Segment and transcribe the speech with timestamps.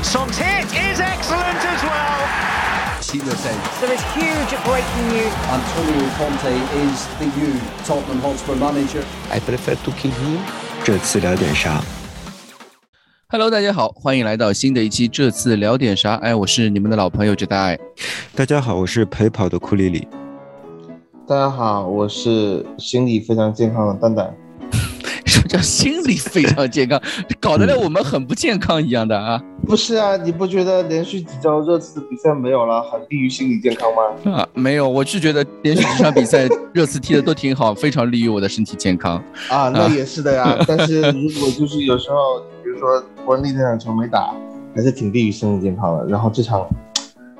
[0.00, 2.24] And Son's hit is excellent as well.
[3.80, 5.34] There is huge breaking news.
[5.52, 9.04] Antonio Conte is the new Tottenham Hotspur manager.
[9.30, 10.38] I prefer to keep him.
[10.82, 11.82] 这次聊点啥
[13.28, 15.06] ？Hello，大家好，欢迎来到新的一期。
[15.06, 16.14] 这次聊点啥？
[16.14, 17.78] 哎，我是你们的老朋友这大爱。
[18.34, 20.08] 大家好，我是陪跑的库里里。
[21.28, 24.34] 大家好，我是心理非常健康的蛋蛋。
[25.30, 27.00] 什么叫心理非常健康？
[27.40, 29.40] 搞得来我们很不健康一样的啊！
[29.66, 34.36] 不是啊，你不觉得连续几周热刺的比赛没有了，很利于心理健康吗？
[34.36, 39.22] 啊，没有，我是觉得连续几场比赛热刺踢的都挺好，非常利于我的身体健康。
[39.48, 40.58] 啊，那也是的呀。
[40.66, 44.34] 但是如果就是有时候，比如说伯恩利那场球没打，
[44.74, 46.06] 还是挺利于身体健康的。
[46.06, 46.66] 然后这场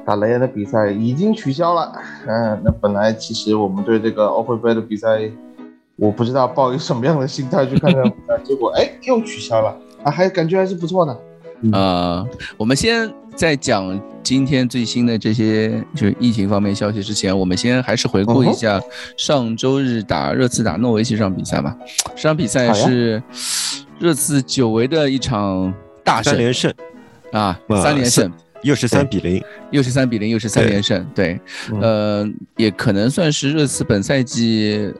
[0.06, 1.92] 打雷恩的比赛已经取消了。
[2.26, 5.20] 嗯，那本来其实我们对这个欧会杯的比赛，
[6.00, 11.20] 我不知道抱以什么样的心态去看这场比赛，结果哎又取消了啊，还感觉还是不错的。
[11.72, 18.80] 呃，我们先在讲今天最新的这些就是疫情方面消息之前，我们先还是回顾一下
[19.18, 21.76] 上周日打热刺打诺维奇这场比赛吧。
[22.16, 23.22] 这场比赛是
[23.98, 25.70] 热刺久违的一场
[26.02, 26.74] 大胜，三连胜。
[27.32, 29.40] 啊，三连胜，又是三比零，
[29.70, 31.38] 又是三比零，又是三连胜，对，
[31.80, 34.92] 呃，也可能算是热刺本赛季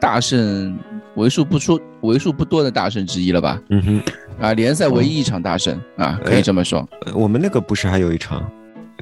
[0.00, 0.78] 大胜
[1.14, 3.60] 为数不出、为数不多的大胜之一了吧？
[3.70, 4.02] 嗯哼，
[4.40, 6.86] 啊，联赛唯一一场大胜啊，可以这么说。
[7.06, 8.42] 呃我们那个不是还有一场，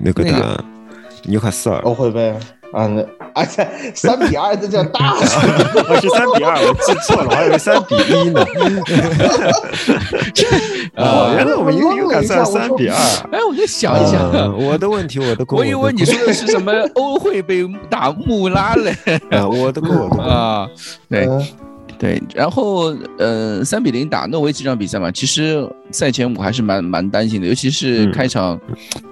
[0.01, 0.65] 那个那个
[1.25, 2.31] 纽卡斯尔，欧会杯
[2.73, 3.05] 啊，那
[3.35, 5.43] 而且三比二这叫大 胜。
[5.89, 8.47] 我是三比二，我记错了，我还以为三比一呢。
[10.97, 12.97] 哦， 原来我们纽卡斯尔三比二。
[13.33, 18.95] 哎，我再想一想，嗯我的问题，我的锅，我以为你说的是什么 欧会杯打穆拉嘞
[19.31, 20.23] 啊，我的锅，我的锅。
[20.25, 20.69] 啊？
[21.11, 21.47] 对嗯
[21.97, 28.59] 对，然后呃，三比零打诺维奇这场比赛嘛，其实赛前我还是蛮蛮担心的，尤其是嗯开场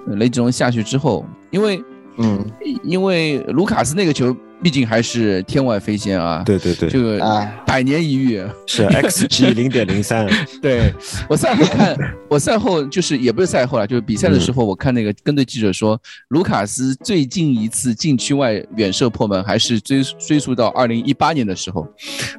[0.09, 1.83] 呃雷吉隆下去之后，因为
[2.19, 2.45] 嗯，
[2.83, 8.43] 因为卢卡斯那个球毕竟还是天外飞仙啊，对对对，这个哎，百年一遇。
[8.67, 10.27] 是 XG 零点零三，
[10.63, 10.93] 对
[11.29, 11.97] 我赛后看，
[12.31, 21.87] 我赛后就是也不是赛后了，就是比赛的时候，我看那个跟队记者说，卢卡斯最近一次禁区外远射破门，还是追追溯到二零一八年的时候，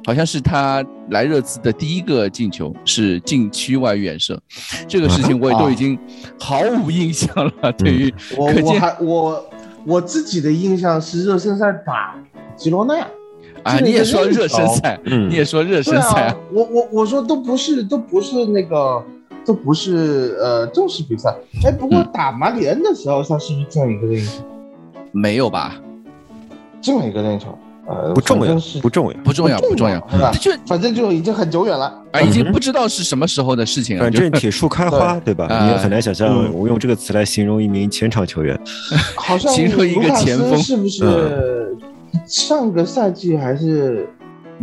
[0.06, 4.40] 好像是他来热刺的第一个进球是禁区外远射，
[4.88, 5.96] 这个事情我也都已经
[6.40, 7.70] 毫无印象了。
[7.72, 9.50] 对于我我可见还我
[9.86, 12.14] 我自己的印象是热身赛打
[12.56, 13.06] 吉罗纳，
[13.62, 15.28] 啊，你也说热身赛，嗯。
[15.28, 19.02] 你也说热身赛啊，我我我说都不是都不是那个
[19.44, 21.34] 都不是呃正式比赛，
[21.64, 24.42] 哎，不过打马里恩的时候，他是不是这样一个任意球？
[25.12, 25.74] 没有吧？
[26.80, 27.56] 这么一个任意球，
[27.86, 29.18] 呃，不重要不重要。
[29.22, 30.00] 不重要，不重要？
[30.40, 31.86] 就反正就已经很久远了。
[32.12, 34.04] 啊，已经不知道是什么时候的事情了。
[34.04, 35.46] 反正铁树开花，对吧？
[35.46, 38.58] 啊你也很难想象，嗯我用这个词来形容一名前场球员。
[39.16, 41.76] 好像 形容一个卢卡斯前锋是不是
[42.26, 44.08] 上个赛季还是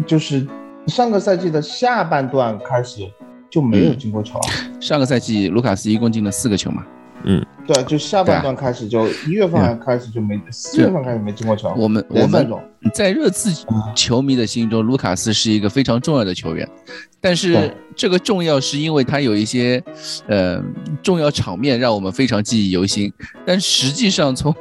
[0.08, 0.48] 就是
[0.88, 3.02] 上个赛季的下半段开始
[3.50, 4.50] 就没有进过球啊？
[4.80, 6.84] 上个赛季卢卡斯一共进了四个球嘛，
[7.68, 11.74] 对，就下半段开始就一月份开始就没四月份开始没进过球。
[11.78, 12.50] 我们我们
[12.94, 13.94] 在热刺啊。
[13.96, 16.68] 球迷的心中，卢卡斯是一个非常重要的球员，
[17.20, 19.82] 但是这个重要是因为他有一些
[20.28, 20.62] 呃
[21.04, 23.12] 重要场面让我们非常记忆犹新，
[23.46, 24.54] 但实际上从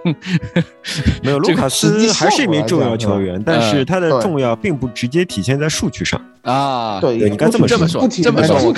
[1.23, 6.21] 没有， 卢卡斯还是一名重要球员，但是他的重要并不直接体现在数据上。
[6.43, 8.73] 啊，对，你该这么这么说这么说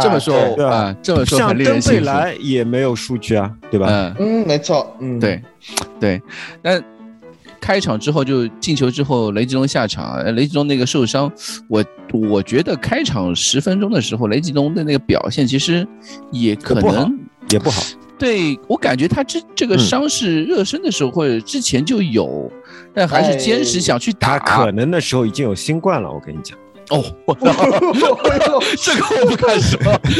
[0.00, 2.00] 这么说对对吧啊，这么说像很令人登贝。
[2.00, 3.86] 莱也没有数据啊，对吧？
[4.18, 5.42] 嗯，嗯，没错，嗯，对，
[5.98, 6.22] 对，
[6.62, 6.80] 那
[7.60, 11.30] 开场之后就进球之后，雷吉隆下场，呃雷吉隆那个受伤，
[11.68, 11.84] 我
[12.30, 15.86] 我觉得开场十分钟的时候，雷吉隆的那个表现其实
[16.30, 17.18] 也可能。
[17.50, 17.82] 也不好。
[18.18, 22.52] 对我感觉他这这个嗯伤是热身的时候或者之前就有，
[22.92, 24.64] 但还是坚持想去打他打。
[24.64, 26.58] 可能那时候已经有新冠了，我跟你讲。
[26.90, 27.52] 哦，我 操，
[28.76, 29.78] 这个我不敢说。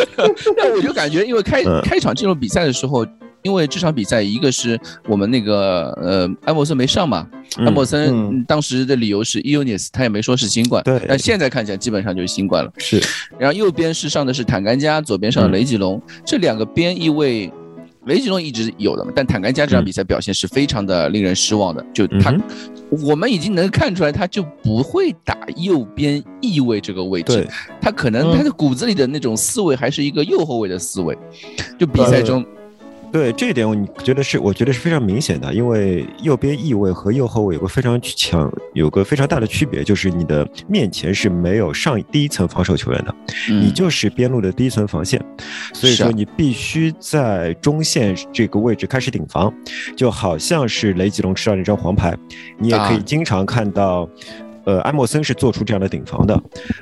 [0.57, 3.07] 但我就感觉，因为开嗯开场进入比赛的时候，
[3.43, 7.27] 因为这场比赛一个是我们那个呃艾默森没上嘛，
[7.59, 12.71] 嗯安默森当时的理由是 Eunice，他也没说是新冠，对但现在看起来基本上就是新冠了。
[12.79, 13.03] 是，
[13.39, 17.51] 然后右边是上的是坦甘加，左边上的嗯雷吉隆，这两个边翼位。
[18.09, 21.85] 雷吉诺一直有的嘛，但坦甘加这场比赛表现是非常的令人失望的。
[21.95, 22.43] 就他，嗯
[22.91, 27.47] 我们已经能看出来，他就不会打右边翼位这个位置，
[27.83, 31.17] 他可能嗯他的骨子里的那种思维还是一个右后卫的思维。
[31.79, 32.43] 就比赛中，
[33.11, 34.39] 对这一点，我你觉得是？
[34.39, 43.15] 我觉得是非常明显的，因为右边翼位和右后卫有个非常强、有个非常大的区别，就是你的面前是没有上第一层防守球员的，
[43.49, 45.21] 你就是边路的第一层防线，
[45.73, 49.53] 所以说你必须在中线这个位置开始顶防，
[49.97, 52.17] 就好像是雷吉隆吃到那张黄牌，
[52.59, 54.09] 你也可以经常看到。
[54.69, 56.39] 呃，埃默森是做出这样的顶防的，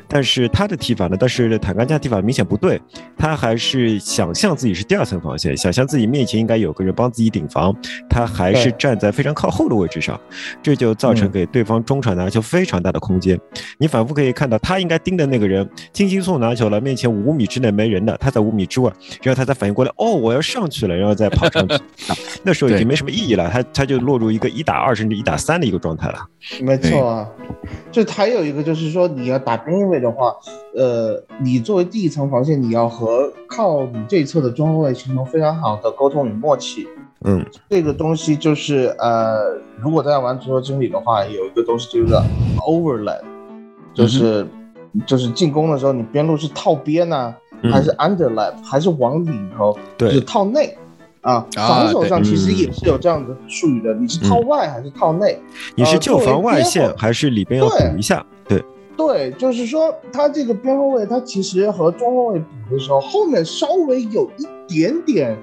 [0.09, 1.17] 但是他的踢法呢？
[1.17, 2.81] 但是坦甘加踢法明显不对，
[3.17, 7.73] 他还是想象自己是第二层防线，想象自己面前应该有个人帮自己顶防，
[8.11, 10.21] 他还是站在非常靠后的位置上，
[10.61, 13.39] 这就造成给对方中场拿球非常大的空间。
[13.79, 18.93] 你反复可以看到，他应该盯的那个人轻轻松拿球了，面前五米之内没人的，他在五米之外，
[19.23, 21.79] 然后他才反应过来，哦，我要上去了，然后再跑上去，
[22.43, 26.19] 那时候已经没什么意义了，他他就落入一个一打二甚至一打三的一个状态了。
[26.61, 27.29] 没错啊。
[27.91, 30.35] 就还有一个就是说，你要打边位的话，
[30.75, 36.87] 呃，你作为第一层防线，你要和靠你这一侧的中后卫形成非常好的沟通与默契。
[37.25, 42.15] 嗯，这个东西就是呃，如果大家玩足球经理的话，有一个东西就是
[42.59, 43.23] overlap，
[43.95, 44.47] 就是
[45.07, 47.35] 就是进攻的时候，你边路是套边呢，
[47.73, 50.77] 还是 underlap，还是往里头，对，套内。
[51.27, 55.37] 啊，防守上其实也是有这样的术语的，你是套外还是套内？
[55.75, 58.25] 你是就防外线还是里边要补一下？
[58.47, 58.65] 对
[58.97, 65.37] 对，就是说他这个边后卫，他其实和中后卫补的时候，后面稍微有一点点，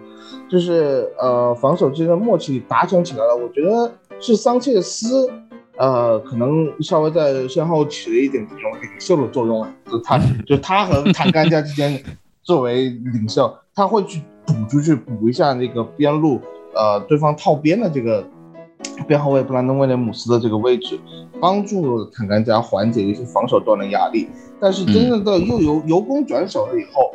[0.49, 3.35] 就是呃防守之间的默契达成起来了。
[3.35, 3.91] 我觉得
[4.21, 5.29] 是桑切斯，
[5.75, 9.67] 呃，可能稍微在身后起了一点这种领袖的作用了。
[9.91, 12.01] 就他，就他和坦甘加之间
[12.41, 14.21] 作为领袖，他会去。
[14.45, 16.39] 补出去补一下那个边路，
[16.75, 18.25] 呃，对方套边的这个
[19.07, 20.99] 边后卫布兰登威廉姆斯的这个位置，
[21.39, 24.27] 帮助坦甘加缓解一些防守端的压力。
[24.59, 27.13] 但是真正的又由由攻转守了以后，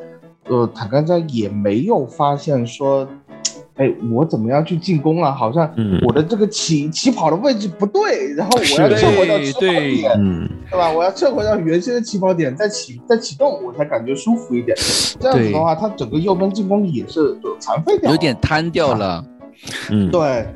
[0.48, 3.06] 呃，坦甘加也没有发现说。
[3.78, 5.30] 哎，我怎么样去进攻啊？
[5.32, 5.72] 好像
[6.04, 10.90] 我的这个起起跑的位置不对，然后我要撤回到起跑点，对吧？
[10.92, 14.76] 我要撤回到原先的起跑点，再启再启动，我才感觉舒服一点。
[15.20, 19.24] 这样子的话，他整个右边进攻也是残废掉，有点瘫掉了。
[19.90, 20.46] 嗯，对，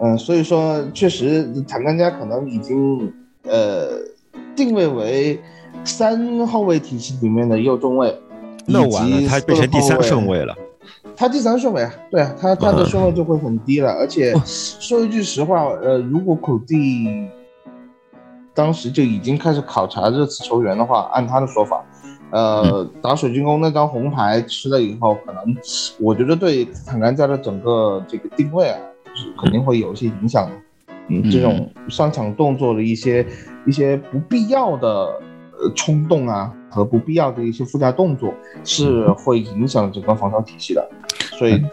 [0.00, 3.12] 嗯，所以说确实坦甘加可能已经
[3.44, 3.90] 呃
[4.56, 5.40] 定位为
[5.84, 8.12] 三后卫体系里面的右中卫，
[8.66, 10.52] 那完了，他变成第三顺位了。
[11.16, 13.90] 他第三顺位啊，对啊，他他的顺位就会很低了。
[13.92, 17.28] 而且说一句实话，呃，如果孔蒂
[18.52, 21.82] 当时就已经开始考察这次球员的话，按他的说法，
[22.30, 25.56] 呃，打水晶宫那张红牌吃了以后，可能
[25.98, 28.78] 我觉得对坦甘加的整个这个定位啊，
[29.14, 30.56] 是肯定会有一些影响的。
[31.08, 33.26] 嗯，这种上场动作的一些
[33.66, 36.52] 一些不必要的呃冲动啊。
[36.76, 40.86] 和不必要的一些附加动作是会影响整个防守体系的，
[41.38, 41.64] 所以，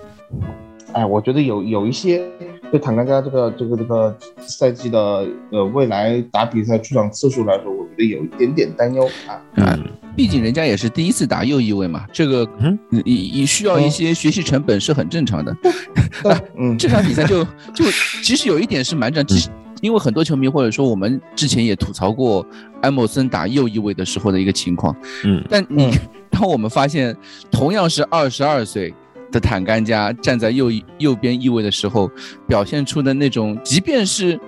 [0.93, 2.25] 哎，我觉得有有一些
[2.71, 9.41] 对坦甘加这个这个这个赛季的呃未来打比赛出场次数来说，我觉得有一点点担忧啊。
[9.57, 9.83] 嗯，
[10.15, 15.53] 毕竟人家也是第一次打右翼位嘛，这个嗯，你需要一些学习成本是很正常的。
[16.57, 17.83] 嗯， 这场比赛就就
[18.23, 19.25] 其实有一点是蛮正，
[19.83, 22.43] 因为很多球迷或者说我们之前也吐槽过
[22.83, 24.95] 埃莫森打右翼位的时候的一个情况，
[25.25, 25.91] 嗯，但你
[26.31, 27.15] 当我们发现
[27.51, 28.93] 同样是二十二岁
[29.29, 32.09] 的坦甘加站在右右边翼位的时候，
[32.47, 34.39] 表现出的那种，即便是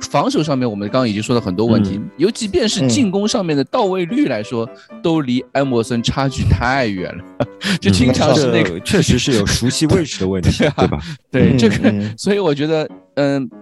[0.00, 4.68] 防守上面我们刚刚已经说了很多问题，尤即便是进攻上面的到位率来说，
[5.00, 7.24] 都离埃默森差距太远了，
[7.80, 10.98] 就经常是那个确实是有熟悉位置的问题， 对吧？
[11.30, 13.48] 对这个，所以我觉得，嗯。
[13.50, 13.60] 呃，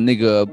[0.00, 0.46] 那个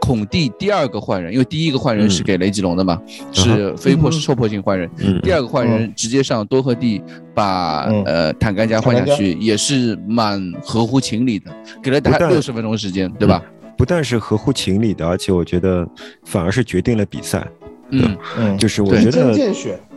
[0.00, 3.00] 孔蒂第二个换人，因为第一个换人是给雷吉隆的嘛，
[3.32, 4.90] 是非迫受迫性换人。
[5.22, 7.02] 第二个换人直接上多赫蒂，
[7.34, 11.50] 把呃坦甘加换下去，也是蛮合乎情理的，
[11.82, 13.42] 给了他六十分钟时间，对吧？
[13.76, 15.86] 不但是合乎情理的，而且我觉得
[16.24, 17.46] 反而是决定了比赛。
[17.90, 18.16] 嗯。
[18.38, 19.34] 嗯，就是我觉得。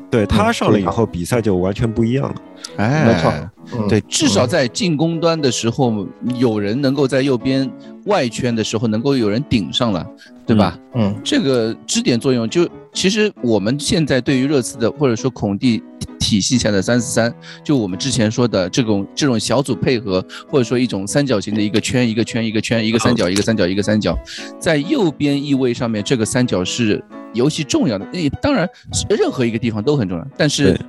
[0.10, 2.36] 对他上了以后，比赛就完全不一样了。
[2.78, 7.70] 哎，没错，对，至少在进攻端的时候，有人能够在右边
[8.06, 10.06] 外圈的时候，能够有人顶上了，
[10.48, 10.78] 对吧？
[10.96, 15.82] 嗯，这个支点作用，就其实我们现在对于热刺的或者说孔蒂
[16.20, 17.32] 体系下的三四三，
[17.64, 24.18] 就我们之前说的这种这种小组配合，或者说一种三角形的一个圈一个圈一个圈一个三角一个三角一个三角，
[24.60, 27.04] 在右边翼位上面，这个三角是。
[27.34, 28.68] 尤其重要的，也，当然，
[29.10, 30.28] 任何一个地方都很重要。
[30.38, 30.80] 但是，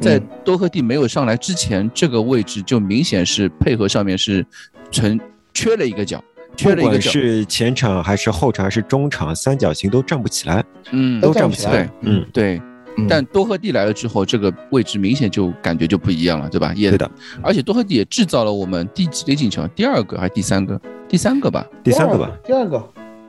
[0.00, 4.44] 在多赫蒂没有上来之前，这个位置就明显是配合上面是
[4.90, 5.20] 存
[5.54, 6.22] 缺了一个角，
[6.56, 7.10] 缺了一个角。
[7.10, 11.88] 是前场还是后场还是中场，三角形都站不起来，嗯，都站不起来。
[12.00, 12.56] 嗯，对。
[12.58, 16.74] 嗯但多赫蒂来了之后，这个位置明显就感觉就不一样了，对吧？
[16.76, 17.10] 也对的，
[17.42, 19.66] 而且多赫蒂也制造了我们第几个进球？
[19.68, 20.78] 第二个还是第三个？
[21.08, 21.66] 第三个吧？
[21.82, 22.76] 第三个吧，第二个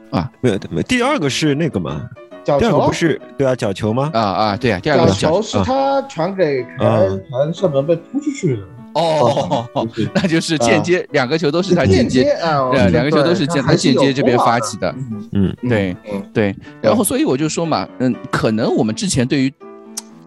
[0.10, 2.05] 啊没有没有，第二个是那个嘛，
[2.43, 4.09] 角球第二个不，是对啊，角球吗？
[4.13, 8.63] 啊啊，对啊，第二个角球是他传给凯恩，凯恩射门被扑出去的。
[8.93, 12.38] 哦，就是 那就是间接两个球都是他间间接，
[12.71, 14.91] 对两个球都是间他间接这边发起的。
[14.91, 14.97] 的。
[15.31, 19.53] 嗯，对嗯对，然后所以我就说嘛，嗯，可能我们之前对于，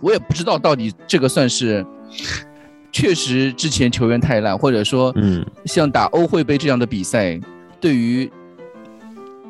[0.01, 1.87] 我也不知道到底这个算是，
[2.91, 7.39] 确实之前球员太烂，或者说，嗯，像打欧会杯这样的比赛，
[7.81, 8.29] 对于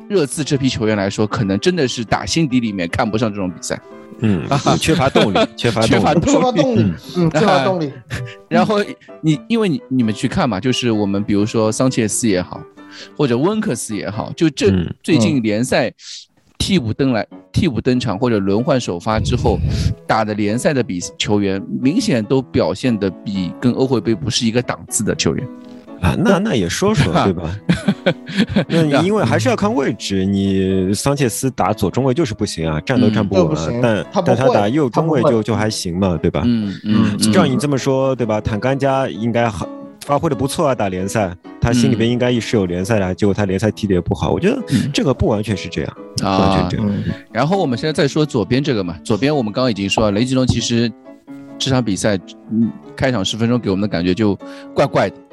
[0.09, 3.79] 热刺这批球员来说，可能真的是打心底里面看不上这种比赛。
[4.19, 4.41] 嗯，
[4.79, 7.91] 缺乏动力，缺乏缺乏动力，缺乏动力，嗯，缺乏动力。
[8.49, 8.77] 然后
[9.21, 12.59] 你因为你你们去看嘛，就是我们比如说桑切斯也好，
[13.15, 15.93] 或者温克斯也好，就这嗯最近联赛
[16.57, 19.59] 替补登来替补登场或者轮换首发之后
[20.07, 25.47] 打的联赛的比球员，明显都表现的比跟欧会杯不是一个档次的球员。
[26.01, 27.55] 啊，那那也说说 对吧？
[28.67, 33.79] 那 你因为还是要看位置，你桑切斯打左中卫就是不行啊，站都站不稳。
[33.81, 36.43] 但他但他打右中卫就就还行嘛，对吧？
[36.45, 38.39] 嗯嗯，照你这么说，对吧？
[38.39, 39.67] 坦甘加应该好
[40.05, 44.31] 发挥的不错啊，打联赛，他心里边应该是有联赛的，结果他联赛踢的也不好。
[44.31, 44.61] 我觉得
[44.93, 46.85] 这个不完全是这样，不完全啊这，样。
[46.87, 50.89] 嗯，然后我们现在再说左边这个嘛，左边我们刚刚已经说了，雷吉隆其实
[51.57, 52.17] 这场比赛，
[52.51, 54.33] 嗯，开场十分钟给我们的感觉就
[54.73, 55.26] 怪怪的，怪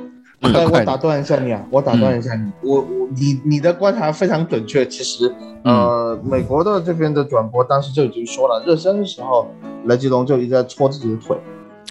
[0.52, 0.96] 哎，我打。
[0.96, 4.86] 断一下你啊，我打断一下你，我我你你的观察非常准确。
[4.86, 5.30] 其实，
[5.62, 9.46] 呃，美国的这边的转播当时就已经说了，热身的时候
[9.84, 11.36] 雷吉隆就一直在搓自己的腿。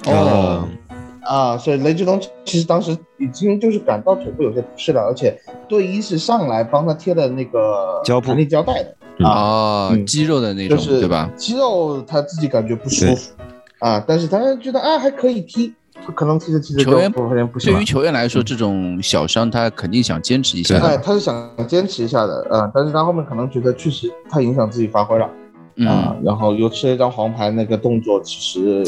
[0.07, 0.67] 哦，
[1.21, 8.27] 啊，所以雷吉隆其实当时已经就是感到腿部有些不适了，而且队医是上来帮他贴的那个胶布。
[8.27, 8.95] 弹力胶带的。
[9.19, 9.25] 嗯。
[9.27, 10.05] 啊，哦，嗯。
[10.07, 11.29] 肌肉的那种，就是对吧？
[11.35, 13.31] 肌肉他自己感觉不舒服。
[13.77, 15.73] 啊，但是他觉得啊还可以踢，
[16.11, 17.85] 可能其实其实球员对于。
[17.85, 20.97] 球员来说，这种小伤他肯定想坚持一下哎，的。
[20.97, 25.31] 他是想坚持一下的，呃，但是他后面可能觉得确实太影响自己发挥了啊、
[26.15, 28.83] 嗯，然后又吃了一张黄牌，那个动作其实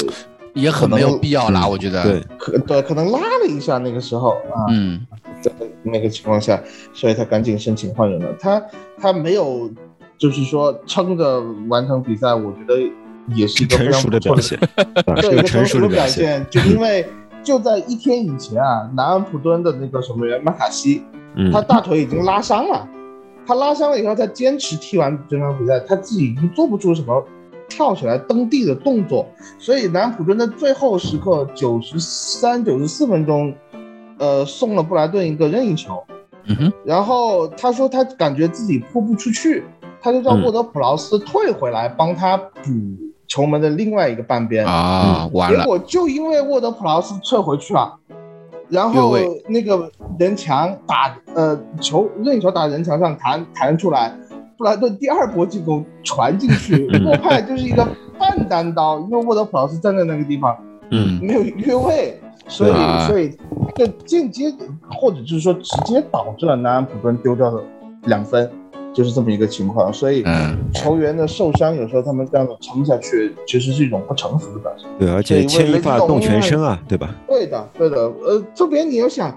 [0.53, 2.03] 也很没有必要啦，嗯我觉得。
[2.03, 5.05] 对，可对可能拉了一下那个时候啊，嗯
[5.41, 5.51] 在
[5.83, 6.61] 那个情况下，
[6.93, 8.33] 所以他赶紧申请换人了。
[8.39, 8.61] 他
[8.99, 9.69] 他没有
[10.17, 12.75] 就是说撑着完成比赛，我觉得
[13.33, 14.67] 也是一个非成常不错的熟的
[15.03, 16.45] 表现， 对一个成熟的表现。
[16.49, 17.05] 就因为
[17.43, 21.03] 就在一天以前啊，南安普敦的那个守门员麦卡西，
[21.35, 22.87] 嗯他大腿已经拉伤了，
[23.45, 27.23] 他拉伤了以后，他坚持踢完这场比赛，他自己已经做不出什么
[27.67, 29.27] 跳起来蹬地的动作，
[29.57, 33.53] 所以南安普敦的最后时刻九十三、九十四分钟，
[34.17, 36.03] 呃，送了布莱顿一个任意球，
[36.45, 39.63] 嗯哼，然后他说他感觉自己扑不出去，
[40.01, 42.71] 他就叫嗯沃德普劳斯退回来帮他补
[43.27, 44.65] 球门的另外一个半边。
[44.65, 47.93] 啊，完了，结果就因为沃德普劳斯撤回去了，
[48.69, 49.15] 然后
[49.47, 54.13] 那个人墙打呃球任意球打人墙上弹弹出来，
[54.57, 60.55] 布莱顿第二波进攻传进去，嗯 莫派就是一个半单刀，因为沃德普劳斯站在那个地方
[60.91, 61.19] 嗯。
[61.21, 63.07] 没有越位，所以啊。
[63.07, 63.35] 所以
[63.75, 64.53] 就间接
[64.89, 67.61] 或者就是说直接导致了南安普顿丢掉了
[68.03, 68.49] 两分，
[68.95, 70.23] 就是这么一个情况，所以。
[70.25, 74.87] 嗯球员的受伤，有时候他们这样子撑下去，其实是一种不成熟的表现。
[74.99, 77.15] 对，而且牵一发动全身啊，对吧？
[77.27, 77.97] 对的，对的。
[77.97, 79.35] 呃，这边你要想，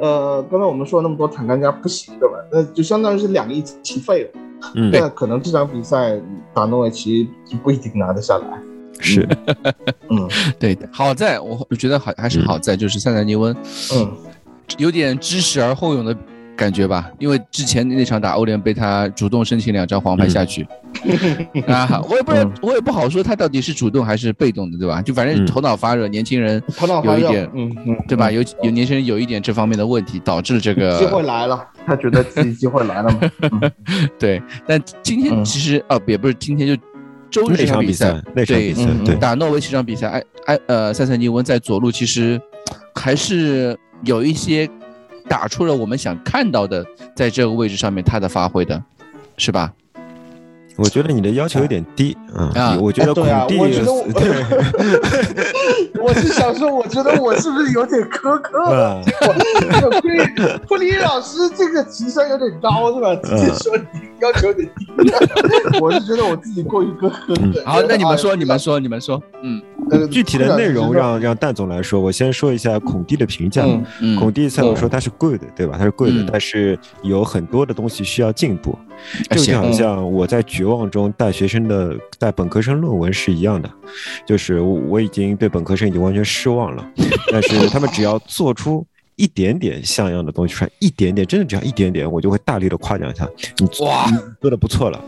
[0.00, 2.34] 呃，刚才我们说了那么多坦甘加不行对吧？
[2.52, 4.30] 那就相当于是两翼齐废了。
[4.74, 6.20] 嗯，那可能这场比赛
[6.52, 8.60] 打诺维奇就不一定拿得下来。
[8.98, 9.26] 是，
[10.10, 13.54] 嗯 对的，好在我我觉得好还是好在就是塞塞尼温
[13.94, 14.10] 嗯，
[14.76, 16.14] 有点知耻而后勇的
[16.60, 20.66] 感觉吧，因为之前那场打欧联杯他主动申请两张黄牌下去，
[21.66, 22.32] 啊，我也不
[22.66, 25.00] 我也不好说他到底是主动还是被动的，对吧？
[25.00, 25.46] 就反正嗯。
[25.46, 28.30] 头脑发热，年轻人头脑发热有一点，嗯嗯，对吧？
[28.30, 33.70] 有有年轻人有一点这方面的问题，导致这个机会来了，他觉得自己机会来了嘛。
[34.20, 35.42] 对，但今天嗯。
[35.42, 36.76] 其实啊，也不是今天就
[37.30, 42.38] 周日那这场比赛，那场对比赛嗯，对，打诺维奇这场比赛，埃埃呃塞塞尼翁在左路其实
[42.94, 44.68] 还是有一些
[45.30, 46.84] 打出了我们想看到的，
[47.14, 48.82] 在这个位置上面他的发挥的，
[49.36, 49.72] 是吧？
[50.76, 54.02] 我觉得你的要求有点低啊啊，我觉得孔哎对啊蒂我觉得我
[56.08, 58.94] 我是想说，我觉得我是不是有点苛刻了？
[58.96, 59.02] 啊，
[59.60, 60.18] 这个库里
[60.66, 63.14] 库里老师这个情商有点高是吧？
[63.16, 63.84] 直接说你
[64.20, 65.12] 要求有点低，
[65.80, 67.34] 我是觉得我自己过于苛刻。
[67.66, 69.60] 好，那你们说，啊你们说，你们说，嗯，
[69.90, 73.64] 呃具体的内容让让蛋总来说，我先说一下孔蒂的评价。
[73.64, 75.76] 嗯嗯孔蒂赛我说他是 good，对吧？
[75.78, 78.78] 他是 good，、嗯但是有很多的东西需要进步。
[79.30, 83.70] 这就好像我在绝望中带学生的带本科生论文是一样的，
[84.26, 86.86] 就是我我已经对本科生已经完全失望了，
[87.32, 88.86] 但是他们只要做出。
[89.20, 93.28] 一点点像样的东西出来，一点点，真的只要一点点，我就会大力的夸奖一下。
[93.58, 94.98] 你哇你做的不错了，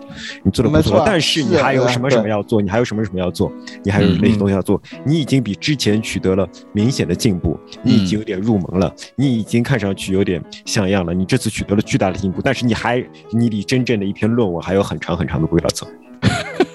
[0.45, 2.61] 你做的不错，错但是你还有什么什么要做？
[2.61, 3.51] 你还有什么什么要做？
[3.83, 4.79] 你还有那些东西要做？
[5.07, 11.15] 你已经比之前取得了明显的进步，你已经有点入门了，你已经看上去有点像样了。
[11.15, 15.89] 你这次取得了巨大的进步，但是你还你离真正的一篇论文还有很长很长的路要走。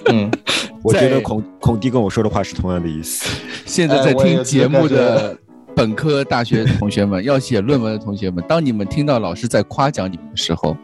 [0.06, 0.28] 嗯，
[0.82, 3.28] 我觉得孔孔蒂跟我说的话是同样的意思。
[3.64, 5.38] 现在在听节目的。
[5.78, 10.76] 本科大学同学们，要写论文的同学们，当你们听到老师在夸奖你们的时候，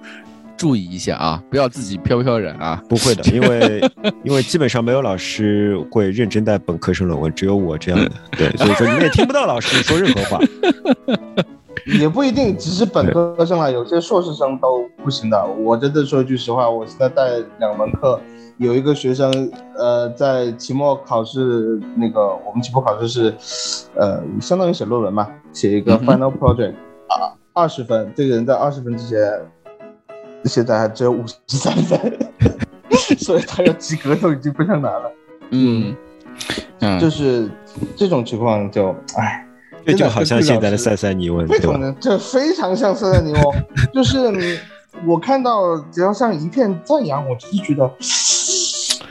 [0.56, 2.82] 注意一下啊，不要自己飘飘然啊。
[2.88, 3.90] 不会的，因为
[4.25, 8.11] 因为基本上没有老师会认真带本科生论文，只有我这样的。
[8.38, 10.40] 对，所以说你们也听不到老师说任何话。
[12.00, 15.44] 也不一定，只是本科生啊，有些硕士生都不行的。
[15.44, 17.23] 我真的说一句实话，我现在带
[17.58, 18.18] 两门课。
[18.56, 23.34] 有一个学生，呃，在期末考试那个，我们期末考试是，
[23.96, 26.73] 呃，相当于写论文嘛，写一个 final project
[27.08, 28.11] 啊，二十分。
[28.14, 29.18] 这个人在二十分之前，
[30.45, 32.19] 现在还只有五十三分，
[33.19, 35.13] 所以他要及格都已经非常难了。
[35.51, 35.95] 嗯，
[36.81, 37.51] 嗯，就是
[37.97, 39.47] 这种情况就，唉，
[39.87, 43.55] 这就好像现在的塞塞尼翁，非常的，这非常像塞塞尼翁，
[43.93, 44.59] 就是
[45.07, 47.91] 我看到只要像一片赞扬，我就是觉得。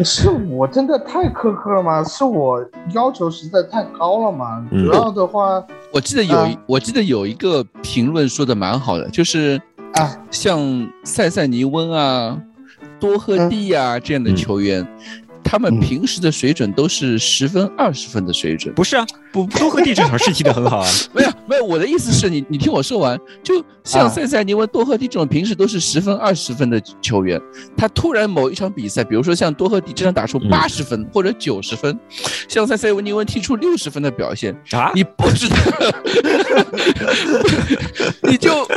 [0.03, 2.03] 是我真的太苛刻了吗？
[2.03, 2.59] 是我
[2.95, 4.65] 要求实在太高了吗？
[4.71, 9.61] 主要的话，我记得有，啊、我记得有一个评论说的蛮好的，就是
[9.93, 12.39] 啊，像塞塞尼翁啊、
[12.99, 14.81] 多赫蒂啊、嗯、这样的球员。
[14.81, 14.87] 嗯
[15.45, 19.05] 他们平时的水准都是十分、二十分的水准，不是啊？
[19.31, 20.89] 不，多赫蒂这场是踢得很好啊。
[21.13, 23.19] 没有，没有，我的意思是你，你听我说完。
[23.43, 27.39] 就像塞塞尼翁、多赫蒂这种平时都是十分、二十分的球员，
[27.77, 31.99] 他突然某一场比赛，比如说像多赫蒂这场打出八十分或者九十分，
[32.47, 35.55] 像塞塞尼翁踢出六十分的表现啊，你不知道，
[38.23, 38.67] 你就。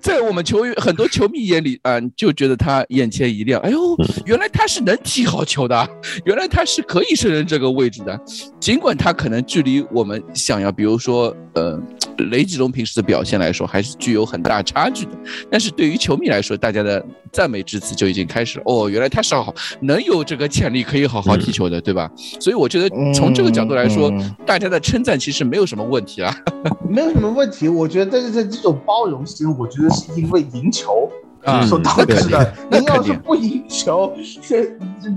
[0.00, 3.78] 在我们球员很多球迷眼里啊，就觉得他眼前一亮，哎呦，
[4.26, 5.88] 原来他是能踢好球的，
[6.24, 8.18] 原来他是可以胜任这个位置的。
[8.60, 11.80] 尽管他可能距离我们想要，比如说呃
[12.30, 15.12] 雷吉隆平时的表现来说，还是具有很大差距的。
[15.50, 18.64] 但是对于球迷来说，大家的赞美之词就已经开始了。
[18.66, 22.10] 哦，原来他是好，能有这个潜力可以好好踢球的，对吧？
[22.40, 26.34] 所以我觉得从这个角度来说，嗯、大家的称赞其实没有什么问题啊，
[26.88, 27.68] 没有什么问题。
[27.68, 29.88] 我觉得但是这种包容心，我觉得。
[29.98, 31.10] 是因为赢球
[31.44, 32.52] 啊所导致的。
[32.70, 34.64] 您要是不赢球，这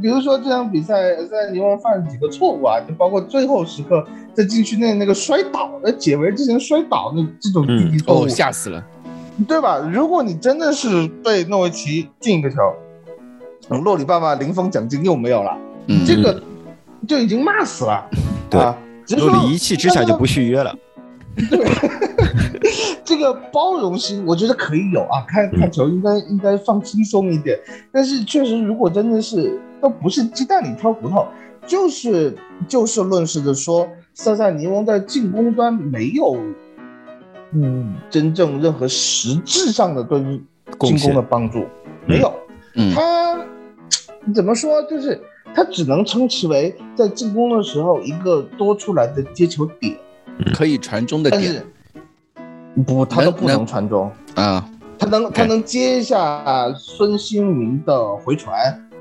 [0.01, 8.83] 比如说这场比赛，在尼翁犯了几个错误啊，就包括最后时刻在禁区内那个摔倒，在解围之前摔倒那这种低级错误，哦，吓死了，
[9.47, 9.77] 对吧？
[9.91, 12.57] 如果你真的是被诺维奇进一个球，
[13.69, 15.57] 嗯，洛里爸爸零封奖金又没有了，
[15.87, 16.41] 嗯、这个
[17.07, 18.05] 就已经骂死了。
[18.49, 18.77] 对，啊、
[19.17, 20.73] 洛里一气之下就不续约了。
[21.49, 21.59] 对，
[23.03, 27.59] 这个包容心我觉得可以有啊，看看球应该应该放轻松一点。
[27.91, 31.25] 但是确实，如果真的是都不是鸡蛋里挑骨头，
[31.65, 32.35] 就是
[32.67, 36.37] 就事论事的说，塞塞尼翁在进攻端没有，
[37.53, 40.43] 嗯，真正任何实质上的对于
[40.79, 41.65] 进攻的帮助，
[42.05, 42.33] 没有。
[42.75, 43.45] 嗯，他
[44.33, 44.81] 怎么说？
[44.83, 45.19] 就是
[45.53, 49.97] 他只能称其为在进攻的时候一个多出来的接球点。
[50.53, 51.63] 可以传中的点，
[52.85, 54.67] 不，他都不能传中啊。
[54.97, 58.55] 他能，他能接一下孙兴民的回传，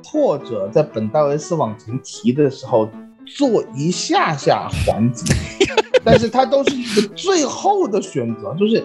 [0.04, 2.88] 或者在本戴维斯往前提的时候
[3.26, 5.34] 做一下下还击，
[6.02, 8.82] 但是他都是一个最后的选择，就是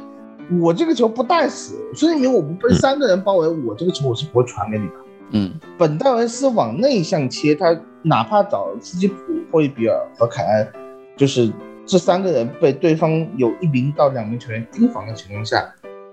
[0.61, 4.93] 我这个球不带死孙兴民，我不被三个人包围，我这个球我是不会传给你的。
[5.31, 9.15] 嗯，本戴维斯往内向切，他哪怕找斯基普、
[9.51, 10.67] 霍伊比尔和凯恩，
[11.15, 11.49] 就是。
[11.85, 15.63] 这三个人被对方有一名到两名球员盯防的情况下，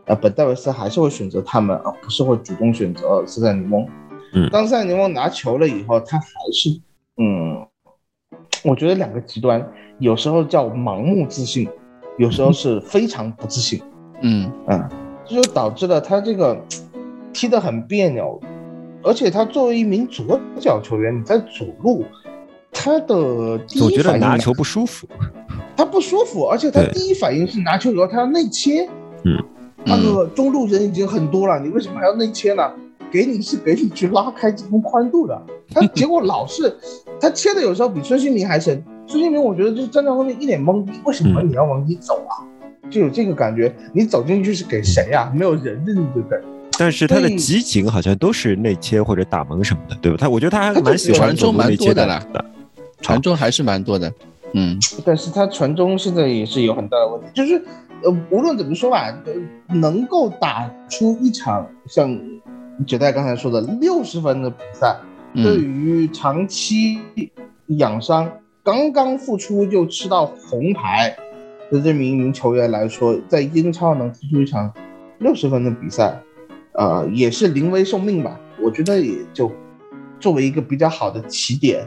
[0.05, 3.89] 呃，本戴维斯还是会选择他们，而不是会主动选择塞塞尼翁。
[4.35, 6.69] 嗯，当塞塞尼翁拿球了以后，他还是，
[7.17, 7.67] 嗯，
[8.63, 9.67] 我觉得两个极端，
[9.99, 11.67] 有时候叫盲目自信，
[12.19, 13.83] 有时候是非常不自信。
[14.21, 14.89] 嗯嗯，
[15.25, 16.61] 这就导致了他这个
[17.33, 18.39] 踢得很别扭，
[19.03, 22.05] 而且他作为一名左脚球员，你在左路，
[22.71, 25.09] 他的总觉得拿球不舒服。
[25.77, 28.89] 他不舒服，而且他第一反应是拿球以后他要内切，
[29.25, 29.43] 嗯，
[29.85, 32.71] 那个中路人已经很多了，你为什么还要内切呢？
[33.11, 35.43] 给你是给你去拉开进攻宽度的，
[35.75, 36.75] 他 结果老是
[37.21, 42.41] 他切的有时候比孙兴民还深，孙兴民我觉得就是站在后面一脸懵逼，为什么你要往里走啊？
[42.91, 46.39] 就有这个感觉，你走进去是给谁呀、没有人的，对不对？
[46.79, 50.17] 但是他的集锦好像都是内切或者打门什么的，对吧？
[50.19, 52.23] 他我觉得他还蛮喜欢传中蛮多的啦。
[53.03, 54.11] 传中还是蛮多的。
[54.55, 57.63] 嗯，但是他传中现在也是有很大的问题，就是
[58.03, 62.19] 呃，无论怎么说吧，呃能够打出一场像
[62.87, 64.97] 九代刚才说的六十分的比赛，
[65.35, 66.99] 嗯对于长期
[67.67, 68.31] 养伤、
[68.63, 71.17] 刚刚复出就吃到红牌
[71.71, 74.73] 的这名球员来说，在英超能踢出一场
[75.19, 76.21] 六十分的比赛，
[76.73, 78.39] 呃，也是临危受命吧。
[78.61, 79.51] 我觉得也就
[80.21, 81.87] 作为一个比较好的起点，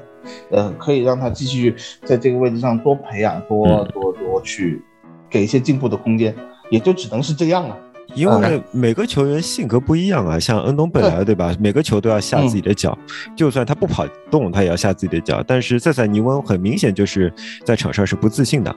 [0.51, 4.81] 呃，可以让他继续在这个位置上多培养、多嗯多多去
[5.29, 6.35] 给一些进步的空间，
[6.69, 7.77] 也就只能是这样了。
[8.13, 11.53] 因为每个球员性格不一样啊，像恩东本来对吧？
[11.59, 12.97] 每个球都要下自己的脚，
[13.35, 15.43] 就算他不跑动，他也要下自己的脚。
[15.45, 17.33] 但是塞塞尼翁很明显就是
[17.63, 18.73] 在场上是不自信的。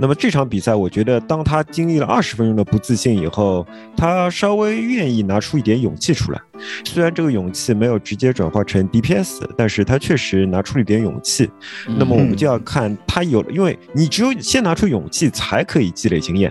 [0.00, 6.40] 那么这场比赛，我觉得当他经历了二十分钟的不自信以后，他稍微愿意拿出一点勇气出来。
[6.86, 11.50] 虽然这个勇气没有直接转化成 DPS，但是他确实拿出了一点勇气。
[11.98, 16.50] 那么我们就要看他有，因为你只有先拿出勇气，才可以积累经验。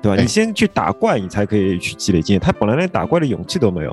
[0.00, 0.20] 对吧？
[0.20, 2.40] 你先去打怪，你才可以去积累经验。
[2.40, 3.90] 他本来连打怪的勇气都没有，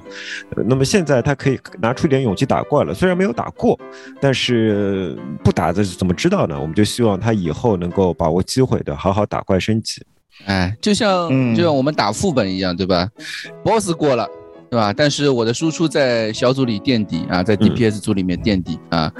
[0.55, 2.93] 呃那么现在他可以拿出一点勇气打怪了。
[2.93, 3.77] 虽然没有打过，
[4.21, 6.59] 但是呃不打的怎么知道呢？
[6.59, 10.01] 我们就希望他以后能够把握机会的，好好打怪升级。
[10.45, 13.09] 哎，就像、嗯就像我们打副本一样，对吧
[13.65, 14.25] ？BOSS 过了，
[14.69, 14.93] 对吧？
[14.95, 19.11] 但是我的输出在小组里垫底啊，在 DPS 组里面垫底、啊。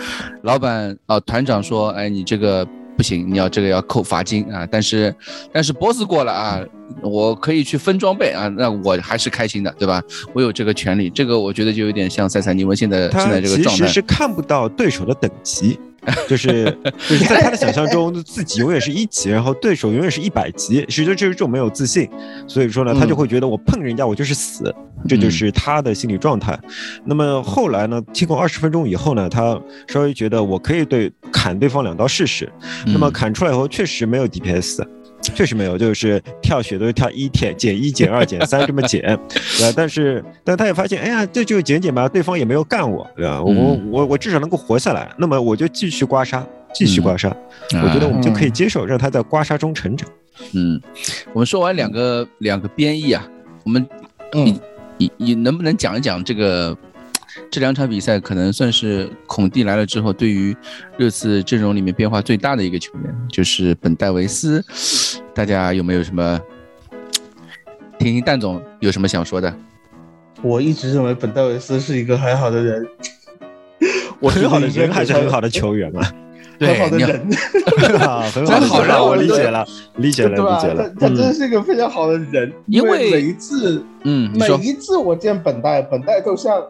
[0.43, 2.65] 老板啊，团长说，哎，你这个
[2.99, 4.67] 不行，你要这个要扣罚金啊。
[4.69, 5.15] 但是
[5.53, 6.59] 但是 BOSS 过了啊，
[7.01, 10.03] 我可以去分装备啊，那我还是开心的，对吧？
[10.33, 13.85] 我有这个权利，这个我觉得就有点像塞塞尼文现在现在这个状态。
[13.85, 15.79] 其实是看不到对手的等级，
[16.27, 16.65] 就是
[17.07, 22.09] 就是在他的想象中， 自己永远是一级，然后对手永远是一百级，其实就是这种没有自信，
[22.47, 24.73] 所以说呢，他就会觉得我碰人家我就是死，
[25.07, 26.57] 这就是他的心理状态。
[27.05, 32.51] 那么后来呢，经过二十分钟以后呢，他稍微觉得我可以对砍对方两刀试试，
[32.85, 33.11] 那么嗯。
[33.11, 34.81] 砍出来以后确实没有 DPS。
[35.21, 39.73] 确实没有，就是跳雪都是跳一减减一减二减三这么减， 对吧？
[39.75, 43.41] 但是，但他也发现，哎呀，这就减减吧，对方也没有干我，对吧？
[43.41, 47.29] 我嗯我我至少能够活下来，那么我就继续刮痧，继续刮痧。
[47.73, 50.09] 嗯我觉得我们就可以嗯接受，让他在刮痧中成长。
[50.53, 50.81] 嗯，
[51.33, 53.27] 我们说完两个两个编译啊，
[53.65, 53.85] 我们
[54.33, 54.61] 嗯你
[54.97, 56.75] 你你能不能讲一讲这个
[57.51, 60.55] 这两场比赛可能算是孔蒂来了之后对于
[60.97, 64.63] 热刺阵容里面变化最大的一个球员，就是本戴维斯。
[65.33, 66.39] 大家有没有什么？
[67.97, 69.53] 听听蛋总有什么想说的？
[70.41, 72.87] 我一直认为本戴维斯是一个很好的人，
[74.19, 76.01] 我很好的人还是很好的球员嘛？
[76.59, 77.29] 很好的人，
[77.79, 80.89] 真好球员，我理解了，理解了，理解了。
[80.99, 86.61] 他他真嗯，是一个非常好的人，因为每一次嗯，每一次我见本代，本代都像